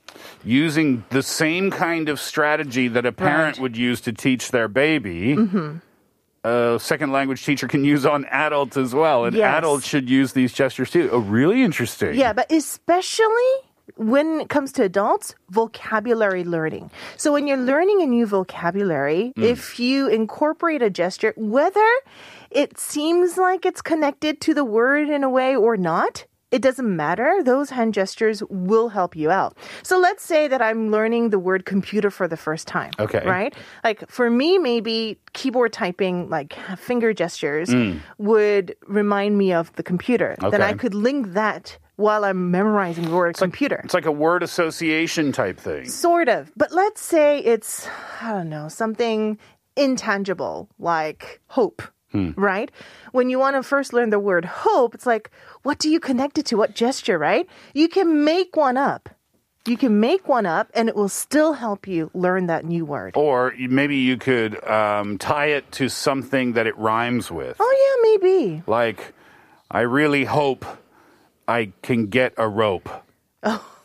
Using 0.44 1.04
the 1.10 1.22
same 1.22 1.70
kind 1.70 2.08
of 2.08 2.18
strategy 2.20 2.88
that 2.88 3.06
a 3.06 3.12
parent 3.12 3.30
Right. 3.40 3.54
Mm-hmm. 3.54 3.62
would 3.62 3.76
use 3.76 4.00
to 4.02 4.12
teach 4.12 4.50
their 4.50 4.68
baby. 4.68 5.36
A 6.42 6.78
second 6.80 7.12
language 7.12 7.44
teacher 7.44 7.68
can 7.68 7.84
use 7.84 8.06
on 8.06 8.24
adults 8.26 8.76
as 8.76 8.94
well, 8.94 9.26
and 9.26 9.36
Yes. 9.36 9.58
adults 9.58 9.86
should 9.86 10.08
use 10.08 10.32
these 10.32 10.52
gestures 10.52 10.90
too. 10.90 11.10
Oh, 11.12 11.18
really 11.18 11.62
interesting. 11.62 12.14
Yeah, 12.14 12.32
but 12.32 12.50
especially 12.50 13.52
when 13.96 14.40
it 14.40 14.48
comes 14.48 14.72
to 14.72 14.82
adults, 14.82 15.34
vocabulary 15.50 16.44
learning. 16.44 16.90
So 17.16 17.32
when 17.32 17.46
you're 17.46 17.58
learning 17.58 18.00
a 18.00 18.06
new 18.06 18.24
vocabulary, 18.24 19.32
hmm. 19.36 19.42
if 19.42 19.78
you 19.78 20.08
incorporate 20.08 20.80
a 20.80 20.88
gesture, 20.88 21.34
whether 21.36 21.88
it 22.50 22.78
seems 22.78 23.36
like 23.36 23.66
it's 23.66 23.82
connected 23.82 24.40
to 24.42 24.54
the 24.54 24.64
word 24.64 25.10
in 25.10 25.22
a 25.22 25.28
way 25.28 25.54
or 25.54 25.76
not, 25.76 26.24
it 26.50 26.62
doesn't 26.62 26.96
matter. 26.96 27.42
Those 27.42 27.70
hand 27.70 27.94
gestures 27.94 28.42
will 28.48 28.88
help 28.88 29.14
you 29.14 29.30
out. 29.30 29.56
So 29.82 29.98
let's 29.98 30.24
say 30.24 30.48
that 30.48 30.60
I'm 30.60 30.90
learning 30.90 31.30
the 31.30 31.38
word 31.38 31.64
computer 31.64 32.10
for 32.10 32.26
the 32.26 32.36
first 32.36 32.66
time. 32.66 32.90
Okay. 32.98 33.22
Right? 33.24 33.54
Like 33.84 34.08
for 34.10 34.30
me, 34.30 34.58
maybe 34.58 35.18
keyboard 35.32 35.72
typing, 35.72 36.28
like 36.28 36.54
finger 36.76 37.12
gestures, 37.12 37.70
mm. 37.70 38.00
would 38.18 38.76
remind 38.86 39.38
me 39.38 39.52
of 39.52 39.72
the 39.76 39.82
computer. 39.82 40.36
Okay. 40.42 40.50
Then 40.50 40.62
I 40.62 40.72
could 40.72 40.94
link 40.94 41.34
that 41.34 41.78
while 41.96 42.24
I'm 42.24 42.50
memorizing 42.50 43.04
the 43.04 43.14
word 43.14 43.36
computer. 43.36 43.80
It's 43.84 43.94
like 43.94 44.06
a 44.06 44.12
word 44.12 44.42
association 44.42 45.32
type 45.32 45.58
thing. 45.60 45.86
Sort 45.86 46.28
of. 46.28 46.50
But 46.56 46.72
let's 46.72 47.02
say 47.02 47.40
it's, 47.40 47.86
I 48.22 48.32
don't 48.32 48.48
know, 48.48 48.68
something 48.68 49.38
intangible 49.76 50.68
like 50.78 51.40
hope. 51.46 51.82
Right? 52.12 52.70
When 53.12 53.30
you 53.30 53.38
want 53.38 53.56
to 53.56 53.62
first 53.62 53.92
learn 53.92 54.10
the 54.10 54.18
word 54.18 54.44
hope, 54.44 54.94
it's 54.94 55.06
like, 55.06 55.30
what 55.62 55.78
do 55.78 55.88
you 55.90 56.00
connect 56.00 56.38
it 56.38 56.46
to? 56.46 56.56
What 56.56 56.74
gesture, 56.74 57.18
right? 57.18 57.46
You 57.74 57.88
can 57.88 58.24
make 58.24 58.56
one 58.56 58.76
up. 58.76 59.08
You 59.66 59.76
can 59.76 60.00
make 60.00 60.26
one 60.26 60.46
up 60.46 60.70
and 60.74 60.88
it 60.88 60.96
will 60.96 61.10
still 61.10 61.52
help 61.52 61.86
you 61.86 62.10
learn 62.14 62.46
that 62.46 62.64
new 62.64 62.84
word. 62.84 63.12
Or 63.14 63.54
maybe 63.58 63.96
you 63.96 64.16
could 64.16 64.62
um, 64.64 65.18
tie 65.18 65.46
it 65.46 65.70
to 65.72 65.88
something 65.88 66.54
that 66.54 66.66
it 66.66 66.76
rhymes 66.78 67.30
with. 67.30 67.56
Oh, 67.60 67.76
yeah, 67.84 68.18
maybe. 68.26 68.62
Like, 68.66 69.12
I 69.70 69.80
really 69.80 70.24
hope 70.24 70.64
I 71.46 71.72
can 71.82 72.06
get 72.06 72.32
a 72.38 72.48
rope. 72.48 72.88
Oh, 73.42 73.79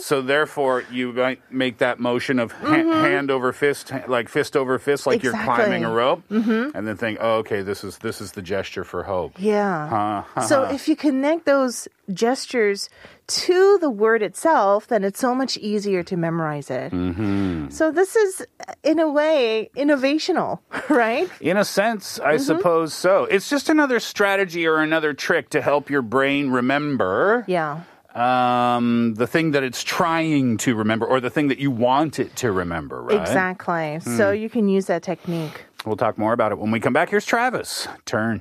So 0.00 0.22
therefore, 0.22 0.84
you 0.90 1.12
might 1.12 1.40
make 1.52 1.78
that 1.78 1.98
motion 2.00 2.38
of 2.38 2.52
ha- 2.52 2.66
hand 3.02 3.30
over 3.30 3.52
fist, 3.52 3.92
like 4.08 4.28
fist 4.28 4.56
over 4.56 4.78
fist, 4.78 5.06
like 5.06 5.22
you're 5.22 5.32
climbing 5.32 5.84
a 5.84 5.88
Mm-hmm. 5.88 5.96
Rope, 5.96 6.22
mm-hmm. 6.30 6.76
and 6.76 6.86
then 6.86 6.96
think, 6.96 7.18
oh, 7.20 7.38
okay, 7.38 7.62
this 7.62 7.84
is 7.84 7.98
this 7.98 8.20
is 8.20 8.32
the 8.32 8.42
gesture 8.42 8.84
for 8.84 9.02
hope. 9.04 9.32
yeah. 9.38 10.24
Uh, 10.36 10.40
So 10.42 10.64
if 10.64 10.88
you 10.88 10.96
connect 10.96 11.46
those 11.46 11.86
gestures 12.12 12.88
to 13.26 13.78
the 13.80 13.88
word 13.88 14.22
itself, 14.22 14.88
then 14.88 15.04
it's 15.04 15.18
so 15.20 15.34
much 15.34 15.56
easier 15.56 16.02
to 16.02 16.16
memorize 16.16 16.68
it. 16.70 16.92
Mm-hmm. 16.92 17.68
So 17.70 17.90
this 17.90 18.16
is, 18.16 18.44
in 18.82 18.98
a 18.98 19.08
way, 19.10 19.70
innovational, 19.76 20.58
right? 20.90 21.30
In 21.40 21.56
a 21.56 21.64
sense, 21.64 22.20
I 22.20 22.34
Mm-hmm. 22.34 22.42
suppose 22.44 22.92
so. 22.92 23.24
It's 23.24 23.48
just 23.48 23.68
another 23.70 24.00
strategy 24.00 24.66
or 24.66 24.78
another 24.78 25.14
trick 25.14 25.48
to 25.50 25.62
help 25.62 25.88
your 25.88 26.02
brain 26.02 26.50
remember 26.50 27.44
Yeah. 27.48 27.80
Um, 28.14 29.14
the 29.14 29.26
thing 29.26 29.50
that 29.52 29.62
it's 29.62 29.82
trying 29.82 30.56
to 30.58 30.74
remember 30.74 31.06
or 31.06 31.20
the 31.20 31.30
thing 31.30 31.48
that 31.48 31.58
you 31.58 31.70
want 31.70 32.18
it 32.18 32.36
to 32.36 32.52
remember, 32.52 33.02
right? 33.02 33.20
Exactly. 33.20 34.00
So 34.00 34.30
Hmm. 34.30 34.36
you 34.36 34.48
can 34.48 34.68
use 34.68 34.86
that 34.86 35.02
technique. 35.02 35.64
We'll 35.84 35.96
talk 35.96 36.16
more 36.16 36.32
about 36.32 36.52
it 36.52 36.58
when 36.58 36.70
we 36.70 36.80
come 36.80 36.92
back. 36.92 37.10
Here's 37.10 37.26
Travis. 37.26 37.88
Turn. 38.06 38.40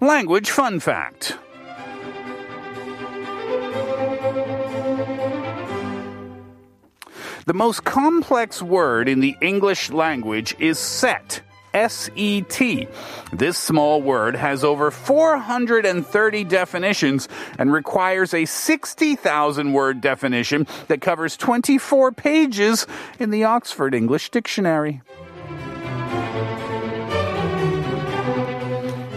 Language 0.00 0.50
fun 0.50 0.80
fact. 0.80 1.38
The 7.46 7.52
most 7.52 7.84
complex 7.84 8.62
word 8.62 9.06
in 9.06 9.20
the 9.20 9.36
English 9.42 9.90
language 9.90 10.56
is 10.58 10.78
set. 10.78 11.42
S 11.74 12.08
E 12.14 12.40
T. 12.40 12.88
This 13.32 13.58
small 13.58 14.00
word 14.00 14.34
has 14.34 14.64
over 14.64 14.90
430 14.90 16.44
definitions 16.44 17.28
and 17.58 17.70
requires 17.70 18.32
a 18.32 18.46
60,000 18.46 19.72
word 19.74 20.00
definition 20.00 20.66
that 20.86 21.02
covers 21.02 21.36
24 21.36 22.12
pages 22.12 22.86
in 23.18 23.30
the 23.30 23.44
Oxford 23.44 23.94
English 23.94 24.30
Dictionary. 24.30 25.02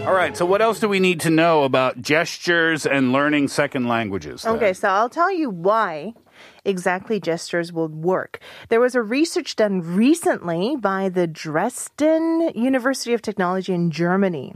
All 0.04 0.14
right, 0.14 0.36
so 0.36 0.44
what 0.44 0.60
else 0.60 0.80
do 0.80 0.88
we 0.88 1.00
need 1.00 1.20
to 1.20 1.30
know 1.30 1.64
about 1.64 2.02
gestures 2.02 2.84
and 2.84 3.12
learning 3.12 3.48
second 3.48 3.88
languages? 3.88 4.42
then? 4.42 4.56
Okay, 4.56 4.72
so 4.72 4.88
I'll 4.88 5.08
tell 5.08 5.32
you 5.32 5.48
why 5.48 6.14
exactly 6.64 7.20
gestures 7.20 7.72
will 7.72 7.88
work. 7.88 8.40
There 8.68 8.80
was 8.80 8.94
a 8.94 9.02
research 9.02 9.56
done 9.56 9.80
recently 9.80 10.76
by 10.76 11.08
the 11.08 11.26
Dresden 11.26 12.50
University 12.54 13.14
of 13.14 13.22
Technology 13.22 13.72
in 13.72 13.90
Germany, 13.90 14.54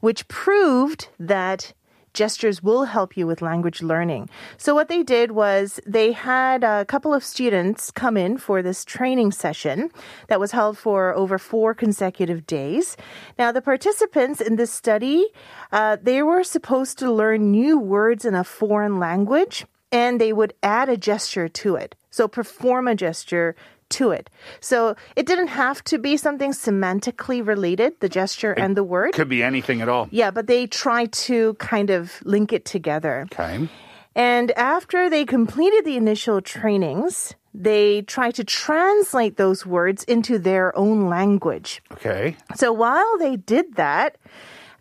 which 0.00 0.28
proved 0.28 1.08
that 1.18 1.72
gestures 2.14 2.62
will 2.62 2.84
help 2.84 3.16
you 3.16 3.26
with 3.26 3.42
language 3.42 3.80
learning. 3.80 4.28
So 4.56 4.74
what 4.74 4.88
they 4.88 5.02
did 5.02 5.30
was 5.32 5.78
they 5.86 6.12
had 6.12 6.64
a 6.64 6.84
couple 6.84 7.14
of 7.14 7.22
students 7.22 7.90
come 7.90 8.16
in 8.16 8.38
for 8.38 8.62
this 8.62 8.84
training 8.84 9.32
session 9.32 9.90
that 10.28 10.40
was 10.40 10.52
held 10.52 10.76
for 10.76 11.14
over 11.14 11.38
four 11.38 11.74
consecutive 11.74 12.44
days. 12.46 12.96
Now 13.38 13.52
the 13.52 13.62
participants 13.62 14.40
in 14.40 14.56
this 14.56 14.72
study, 14.72 15.28
uh, 15.70 15.96
they 16.02 16.22
were 16.22 16.42
supposed 16.42 16.98
to 16.98 17.12
learn 17.12 17.52
new 17.52 17.78
words 17.78 18.24
in 18.24 18.34
a 18.34 18.42
foreign 18.42 18.98
language 18.98 19.64
and 19.92 20.20
they 20.20 20.32
would 20.32 20.54
add 20.62 20.88
a 20.88 20.96
gesture 20.96 21.48
to 21.48 21.76
it. 21.76 21.94
So 22.10 22.28
perform 22.28 22.88
a 22.88 22.94
gesture 22.94 23.54
to 23.90 24.10
it. 24.10 24.28
So 24.60 24.96
it 25.16 25.26
didn't 25.26 25.48
have 25.48 25.82
to 25.84 25.98
be 25.98 26.16
something 26.16 26.52
semantically 26.52 27.46
related, 27.46 28.00
the 28.00 28.08
gesture 28.08 28.52
and 28.52 28.76
the 28.76 28.84
word. 28.84 29.12
Could 29.12 29.28
be 29.28 29.42
anything 29.42 29.80
at 29.80 29.88
all. 29.88 30.08
Yeah, 30.10 30.30
but 30.30 30.46
they 30.46 30.66
try 30.66 31.06
to 31.06 31.54
kind 31.54 31.90
of 31.90 32.20
link 32.24 32.52
it 32.52 32.64
together. 32.64 33.26
Okay. 33.32 33.68
And 34.14 34.50
after 34.52 35.08
they 35.08 35.24
completed 35.24 35.84
the 35.84 35.96
initial 35.96 36.40
trainings, 36.40 37.34
they 37.54 38.02
try 38.02 38.30
to 38.32 38.44
translate 38.44 39.36
those 39.36 39.64
words 39.64 40.04
into 40.04 40.38
their 40.38 40.76
own 40.76 41.08
language. 41.08 41.82
Okay. 41.92 42.36
So 42.56 42.72
while 42.72 43.18
they 43.18 43.36
did 43.36 43.76
that, 43.76 44.18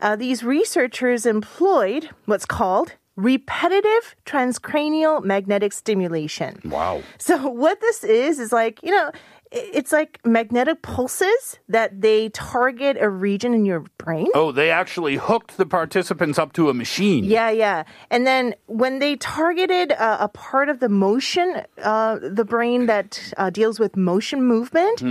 uh, 0.02 0.16
these 0.16 0.44
researchers 0.44 1.26
employed 1.26 2.10
what's 2.26 2.46
called 2.46 2.94
repetitive 3.18 4.16
transcranial 4.26 5.24
magnetic 5.24 5.74
stimulation. 5.74 6.62
Wow. 6.64 7.02
So 7.18 7.50
what 7.50 7.82
this 7.82 8.04
is 8.04 8.40
is 8.40 8.54
like, 8.54 8.80
you 8.84 8.92
know, 8.92 9.12
it's 9.52 9.92
like 9.92 10.20
magnetic 10.26 10.82
pulses 10.82 11.60
that 11.70 12.02
they 12.02 12.30
target 12.30 12.98
a 13.00 13.10
region 13.10 13.54
in 13.54 13.66
your 13.66 13.86
brain. 13.98 14.28
Oh, 14.36 14.52
they 14.52 14.70
actually 14.70 15.16
hooked 15.16 15.58
the 15.58 15.66
participants 15.66 16.38
up 16.38 16.54
to 16.54 16.70
a 16.70 16.74
machine. 16.74 17.24
Yeah, 17.24 17.50
yeah. 17.50 17.84
And 18.12 18.28
then 18.28 18.56
when 18.66 19.00
they 19.00 19.16
targeted 19.16 19.94
uh, 19.94 20.18
a 20.20 20.28
part 20.28 20.70
of 20.70 20.80
the 20.80 20.90
motion, 20.90 21.64
uh, 21.82 22.20
the 22.22 22.46
brain 22.46 22.88
that 22.88 23.34
uh, 23.38 23.50
deals 23.50 23.80
with 23.80 23.96
motion 23.96 24.44
movement, 24.44 25.02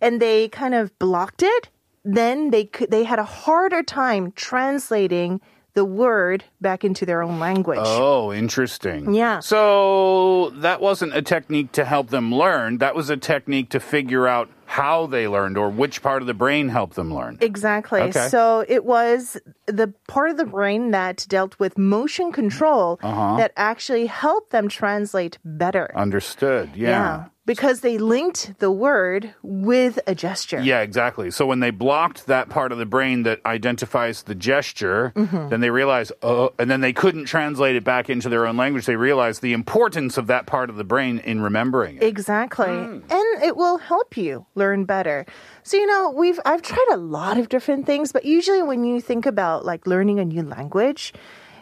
and 0.00 0.20
they 0.20 0.48
kind 0.48 0.74
of 0.74 0.96
blocked 0.98 1.42
it, 1.42 1.70
then 2.04 2.50
they 2.50 2.66
could, 2.66 2.90
they 2.90 3.02
had 3.04 3.18
a 3.18 3.24
harder 3.24 3.82
time 3.82 4.32
translating 4.32 5.40
the 5.76 5.84
word 5.84 6.42
back 6.60 6.84
into 6.84 7.06
their 7.06 7.22
own 7.22 7.38
language. 7.38 7.78
Oh, 7.80 8.32
interesting. 8.32 9.14
Yeah. 9.14 9.40
So 9.40 10.50
that 10.56 10.80
wasn't 10.80 11.14
a 11.14 11.20
technique 11.20 11.70
to 11.72 11.84
help 11.84 12.08
them 12.08 12.34
learn. 12.34 12.78
That 12.78 12.96
was 12.96 13.10
a 13.10 13.16
technique 13.16 13.68
to 13.70 13.78
figure 13.78 14.26
out 14.26 14.48
how 14.64 15.06
they 15.06 15.28
learned 15.28 15.58
or 15.58 15.68
which 15.68 16.02
part 16.02 16.22
of 16.22 16.26
the 16.26 16.34
brain 16.34 16.70
helped 16.70 16.96
them 16.96 17.14
learn. 17.14 17.36
Exactly. 17.42 18.00
Okay. 18.00 18.28
So 18.28 18.64
it 18.66 18.86
was 18.86 19.36
the 19.66 19.92
part 20.08 20.30
of 20.30 20.36
the 20.36 20.44
brain 20.44 20.90
that 20.92 21.26
dealt 21.28 21.58
with 21.58 21.76
motion 21.78 22.32
control 22.32 22.98
Uh-huh. 23.02 23.36
that 23.36 23.52
actually 23.56 24.06
helped 24.06 24.50
them 24.50 24.68
translate 24.68 25.38
better. 25.44 25.90
Understood. 25.94 26.70
Yeah. 26.74 26.88
yeah 26.88 27.24
Because 27.46 27.80
they 27.80 27.98
linked 27.98 28.58
the 28.58 28.70
word 28.70 29.34
with 29.42 29.98
a 30.06 30.14
gesture. 30.14 30.60
Yeah, 30.60 30.80
exactly. 30.80 31.30
So 31.30 31.46
when 31.46 31.60
they 31.60 31.70
blocked 31.70 32.26
that 32.26 32.48
part 32.48 32.72
of 32.72 32.78
the 32.78 32.86
brain 32.86 33.22
that 33.24 33.40
identifies 33.46 34.22
the 34.24 34.34
gesture, 34.34 35.12
Mm-hmm. 35.16 35.48
then 35.50 35.60
they 35.60 35.70
realized, 35.70 36.12
oh, 36.22 36.52
and 36.58 36.70
then 36.70 36.80
they 36.80 36.92
couldn't 36.92 37.26
translate 37.26 37.76
it 37.76 37.84
back 37.84 38.10
into 38.10 38.28
their 38.28 38.46
own 38.46 38.56
language. 38.56 38.86
They 38.86 38.96
realized 38.96 39.42
the 39.42 39.52
importance 39.52 40.18
of 40.18 40.26
that 40.28 40.46
part 40.46 40.70
of 40.70 40.76
the 40.76 40.84
brain 40.84 41.18
in 41.18 41.40
remembering 41.40 41.96
it. 41.96 42.02
Exactly. 42.02 42.66
Hmm. 42.66 43.00
And 43.10 43.42
it 43.42 43.56
will 43.56 43.78
help 43.78 44.16
you 44.16 44.46
learn 44.54 44.84
better. 44.84 45.26
So 45.66 45.76
you 45.76 45.86
know, 45.88 46.10
we've 46.10 46.38
I've 46.44 46.62
tried 46.62 46.86
a 46.92 46.96
lot 46.96 47.38
of 47.38 47.48
different 47.48 47.86
things, 47.86 48.12
but 48.12 48.24
usually 48.24 48.62
when 48.62 48.84
you 48.84 49.00
think 49.00 49.26
about 49.26 49.64
like 49.64 49.84
learning 49.84 50.20
a 50.20 50.24
new 50.24 50.42
language, 50.42 51.12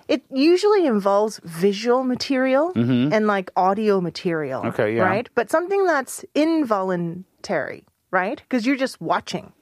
it 0.08 0.22
usually 0.30 0.84
involves 0.84 1.40
visual 1.42 2.04
material 2.04 2.72
and 2.76 3.26
like 3.26 3.50
audio 3.56 4.02
material. 4.02 4.60
Mm-hmm. 4.60 4.68
Okay, 4.68 4.96
yeah. 4.96 5.04
Right? 5.04 5.30
But 5.34 5.48
something 5.48 5.86
that's 5.86 6.22
involuntary, 6.34 7.84
right? 8.10 8.42
Because 8.42 8.66
you're 8.66 8.76
just 8.76 9.00
watching 9.00 9.54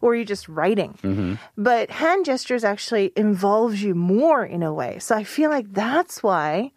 or 0.00 0.14
you're 0.14 0.24
just 0.24 0.48
writing. 0.48 0.96
Mm-hmm. 1.02 1.34
But 1.58 1.90
hand 1.90 2.26
gestures 2.26 2.62
actually 2.62 3.12
involves 3.16 3.82
you 3.82 3.96
more 3.96 4.44
in 4.44 4.62
a 4.62 4.72
way. 4.72 5.00
So 5.00 5.16
I 5.16 5.24
feel 5.24 5.50
like 5.50 5.72
that's 5.72 6.22
why 6.22 6.70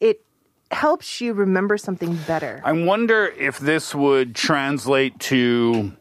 it 0.00 0.20
helps 0.70 1.22
you 1.22 1.32
remember 1.32 1.78
something 1.78 2.14
better. 2.26 2.60
I 2.62 2.72
wonder 2.72 3.24
if 3.38 3.58
this 3.58 3.94
would 3.94 4.34
translate 4.34 5.18
to 5.32 5.96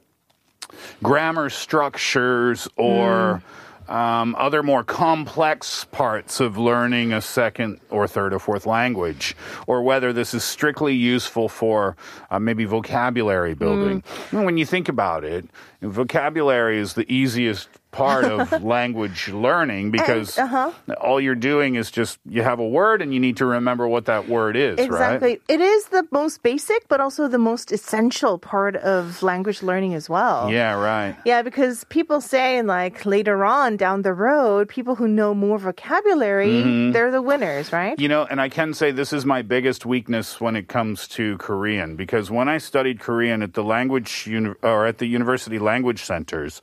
grammar 1.03 1.49
structures 1.49 2.67
or 2.75 3.41
um, 3.87 4.35
other 4.37 4.63
more 4.63 4.83
complex 4.83 5.85
parts 5.85 6.39
of 6.39 6.57
learning 6.57 7.13
a 7.13 7.21
second 7.21 7.79
or 7.89 8.07
third 8.07 8.33
or 8.33 8.39
fourth 8.39 8.65
language, 8.65 9.35
or 9.65 9.81
whether 9.81 10.11
this 10.11 10.33
is 10.33 10.43
strictly 10.43 10.93
useful 10.93 11.47
for 11.47 11.95
uh, 12.29 12.39
maybe 12.39 12.65
vocabulary 12.65 13.53
building. 13.53 14.03
When 14.31 14.57
you 14.57 14.65
think 14.65 14.89
about 14.89 15.23
it, 15.23 15.45
vocabulary 15.81 16.79
is 16.79 16.93
the 16.95 17.11
easiest 17.11 17.69
part 17.97 18.25
of 18.25 18.61
language 18.77 19.27
learning 19.29 19.91
because 19.91 20.37
uh-huh. 20.37 20.71
all 21.01 21.19
you're 21.19 21.35
doing 21.51 21.75
is 21.75 21.89
just 21.91 22.19
you 22.29 22.43
have 22.43 22.59
a 22.59 22.67
word 22.79 23.01
and 23.01 23.13
you 23.13 23.19
need 23.19 23.37
to 23.37 23.45
remember 23.45 23.87
what 23.87 24.05
that 24.05 24.29
word 24.29 24.55
is, 24.55 24.77
Exactly. 24.79 25.29
right? 25.29 25.41
It 25.49 25.61
is 25.61 25.85
the 25.87 26.07
most 26.11 26.43
basic, 26.43 26.87
but 26.87 26.99
also 27.01 27.27
the 27.27 27.37
most 27.51 27.71
essential 27.71 28.37
part 28.37 28.75
of 28.77 29.23
language 29.23 29.63
learning 29.63 29.93
as 29.95 30.09
well. 30.09 30.49
Yeah, 30.51 30.73
right. 30.79 31.15
Yeah, 31.25 31.41
because 31.41 31.83
people 31.85 32.21
say, 32.21 32.61
like, 32.61 33.05
later 33.05 33.43
on 33.43 33.77
down 33.77 34.03
the 34.03 34.13
road, 34.13 34.69
people 34.69 34.95
who 34.95 35.07
know 35.07 35.33
more 35.33 35.57
vocabulary, 35.57 36.47
Mm-hmm. 36.47 36.91
they're 36.93 37.11
the 37.11 37.21
winners, 37.21 37.71
right? 37.73 37.99
You 37.99 38.07
know, 38.07 38.23
and 38.29 38.39
I 38.39 38.49
can 38.49 38.73
say 38.73 38.91
this 38.91 39.11
is 39.13 39.25
my 39.25 39.41
biggest 39.41 39.85
weakness 39.85 40.39
when 40.39 40.55
it 40.55 40.67
comes 40.67 41.07
to 41.09 41.37
Korean 41.37 41.95
because 41.95 42.29
when 42.29 42.47
I 42.47 42.57
studied 42.59 42.99
Korean 42.99 43.41
at 43.41 43.53
the 43.53 43.63
language 43.63 44.27
uni- 44.27 44.53
or 44.61 44.85
at 44.85 44.97
the 44.99 45.05
university 45.07 45.59
language 45.59 46.03
centers, 46.03 46.59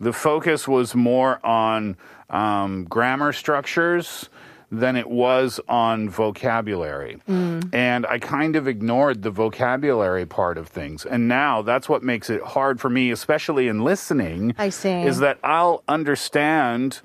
the 0.00 0.12
focus 0.12 0.66
was 0.66 0.94
more 0.94 1.44
on 1.44 1.96
um, 2.30 2.84
grammar 2.84 3.32
structures 3.32 4.28
than 4.72 4.94
it 4.96 5.10
was 5.10 5.58
on 5.68 6.08
vocabulary. 6.08 7.20
And 7.26 8.06
I 8.06 8.18
kind 8.20 8.54
of 8.56 8.68
ignored 8.68 9.22
the 9.22 9.30
vocabulary 9.30 10.26
part 10.26 10.56
of 10.58 10.68
things. 10.68 11.04
And 11.04 11.26
now 11.28 11.62
that's 11.62 11.88
what 11.88 12.02
makes 12.04 12.30
it 12.30 12.40
hard 12.42 12.80
for 12.80 12.88
me, 12.88 13.10
especially 13.10 13.66
in 13.66 13.82
listening. 13.82 14.54
I 14.58 14.68
see. 14.68 15.02
Is 15.02 15.18
that 15.18 15.38
I'll 15.42 15.82
understand 15.88 17.00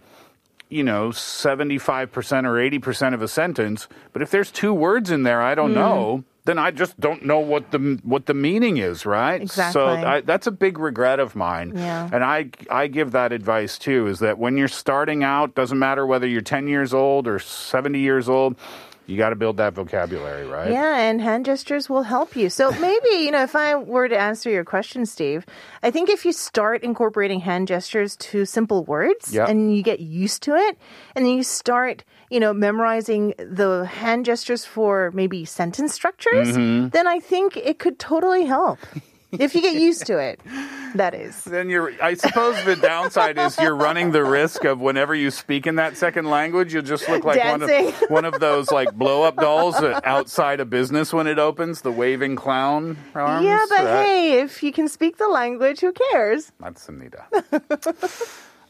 you 0.68 0.84
know, 0.84 1.10
75% 1.10 2.10
or 2.46 2.54
80% 2.56 3.14
of 3.14 3.22
a 3.22 3.28
sentence, 3.28 3.88
but 4.14 4.22
if 4.24 4.32
there's 4.32 4.50
two 4.52 4.74
words 4.74 5.12
in 5.12 5.22
there 5.24 5.42
I 5.42 5.54
don't 5.56 5.70
Hmm. 5.70 5.76
know, 5.76 6.24
then 6.46 6.60
I 6.60 6.72
just 6.72 7.00
don't 7.00 7.26
know 7.26 7.40
what 7.40 7.72
the 7.72 8.00
what 8.04 8.28
the 8.28 8.34
meaning 8.34 8.78
is, 8.78 9.06
right? 9.06 9.40
So 9.40 9.44
Exactly. 9.44 9.84
I, 10.06 10.22
that's 10.22 10.48
a 10.48 10.52
big 10.52 10.78
regret 10.78 11.20
of 11.20 11.36
mine. 11.36 11.74
Yeah. 11.76 12.10
And 12.12 12.24
I 12.24 12.50
I 12.70 12.88
give 12.88 13.12
that 13.12 13.32
advice 13.32 13.78
too 13.78 14.08
is 14.08 14.20
that 14.20 14.38
when 14.38 14.56
you're 14.56 14.68
starting 14.68 15.24
out, 15.24 15.56
doesn't 15.56 15.80
matter 15.80 16.06
whether 16.06 16.28
you're 16.28 16.42
10 16.42 16.68
years 16.68 16.94
old 16.94 17.28
or 17.28 17.40
70 17.40 18.00
years 18.00 18.30
old, 18.30 18.56
you 19.08 19.18
got 19.18 19.30
to 19.30 19.36
build 19.36 19.58
that 19.58 19.74
vocabulary, 19.74 20.46
right? 20.46 20.72
Yeah, 20.72 20.98
and 20.98 21.22
hand 21.22 21.46
gestures 21.46 21.90
will 21.90 22.04
help 22.04 22.36
you. 22.36 22.50
So 22.50 22.72
maybe, 22.80 23.10
you 23.24 23.32
know, 23.32 23.44
if 23.44 23.56
I 23.56 23.76
were 23.76 24.08
to 24.08 24.18
answer 24.18 24.50
your 24.50 24.64
question, 24.66 25.06
Steve, 25.06 25.46
I 25.84 25.92
think 25.92 26.10
if 26.10 26.26
you 26.26 26.32
start 26.34 26.84
incorporating 26.84 27.40
hand 27.42 27.68
gestures 27.68 28.16
to 28.18 28.46
simple 28.46 28.84
words 28.86 29.34
Yeah. 29.34 29.46
and 29.48 29.76
you 29.76 29.84
get 29.84 30.00
used 30.00 30.44
to 30.44 30.56
it, 30.56 30.78
and 31.16 31.26
then 31.26 31.34
you 31.38 31.44
start, 31.44 32.04
you 32.30 32.40
know, 32.40 32.54
memorizing 32.54 33.34
the 33.38 33.86
hand 33.86 34.26
gestures 34.26 34.66
for 34.66 35.12
maybe 35.14 35.46
sentence 35.46 35.94
structures, 35.94 36.50
Mm-hmm. 36.58 36.90
then 36.90 37.08
I 37.08 37.20
think 37.20 37.58
it 37.58 37.80
could 37.80 38.00
totally 38.00 38.46
help. 38.46 38.80
if 39.40 39.56
you 39.56 39.62
get 39.62 39.76
used 39.76 40.06
to 40.08 40.18
it, 40.18 40.40
that 40.96 41.14
is. 41.14 41.44
Then 41.44 41.70
you're. 41.70 41.92
I 42.02 42.14
suppose 42.16 42.64
the 42.64 42.76
downside 42.76 43.38
is 43.38 43.58
you're 43.58 43.76
running 43.76 44.12
the 44.12 44.24
risk 44.24 44.64
of 44.64 44.80
whenever 44.80 45.14
you 45.16 45.32
speak 45.32 45.68
in 45.68 45.76
that 45.76 45.98
second 45.98 46.26
language, 46.26 46.74
you'll 46.74 46.84
just 46.84 47.08
look 47.10 47.24
like 47.24 47.38
Dancing. 47.38 47.86
one 47.86 47.94
of 47.94 48.10
one 48.10 48.26
of 48.26 48.40
those 48.40 48.72
like 48.72 48.94
blow 48.94 49.24
up 49.24 49.36
dolls 49.36 49.76
outside 50.04 50.60
a 50.60 50.66
business 50.66 51.14
when 51.14 51.28
it 51.28 51.40
opens, 51.40 51.82
the 51.82 51.92
waving 51.92 52.36
clown 52.36 52.98
arms. 53.14 53.46
Yeah, 53.46 53.64
but 53.70 53.84
that, 53.84 54.06
hey, 54.06 54.40
if 54.40 54.64
you 54.64 54.72
can 54.72 54.88
speak 54.88 55.18
the 55.18 55.28
language, 55.28 55.80
who 55.80 55.94
cares? 56.12 56.52
That's 56.60 56.88
Anita. 56.90 57.26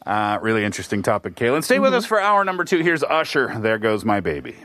uh, 0.06 0.38
really 0.42 0.64
interesting 0.64 1.02
topic, 1.02 1.34
Kaylin. 1.34 1.64
Stay 1.64 1.78
with 1.78 1.90
mm-hmm. 1.90 1.98
us 1.98 2.06
for 2.06 2.20
hour 2.20 2.44
number 2.44 2.64
two. 2.64 2.78
Here's 2.82 3.02
Usher. 3.02 3.58
There 3.58 3.78
goes 3.78 4.04
my 4.04 4.20
baby. 4.20 4.56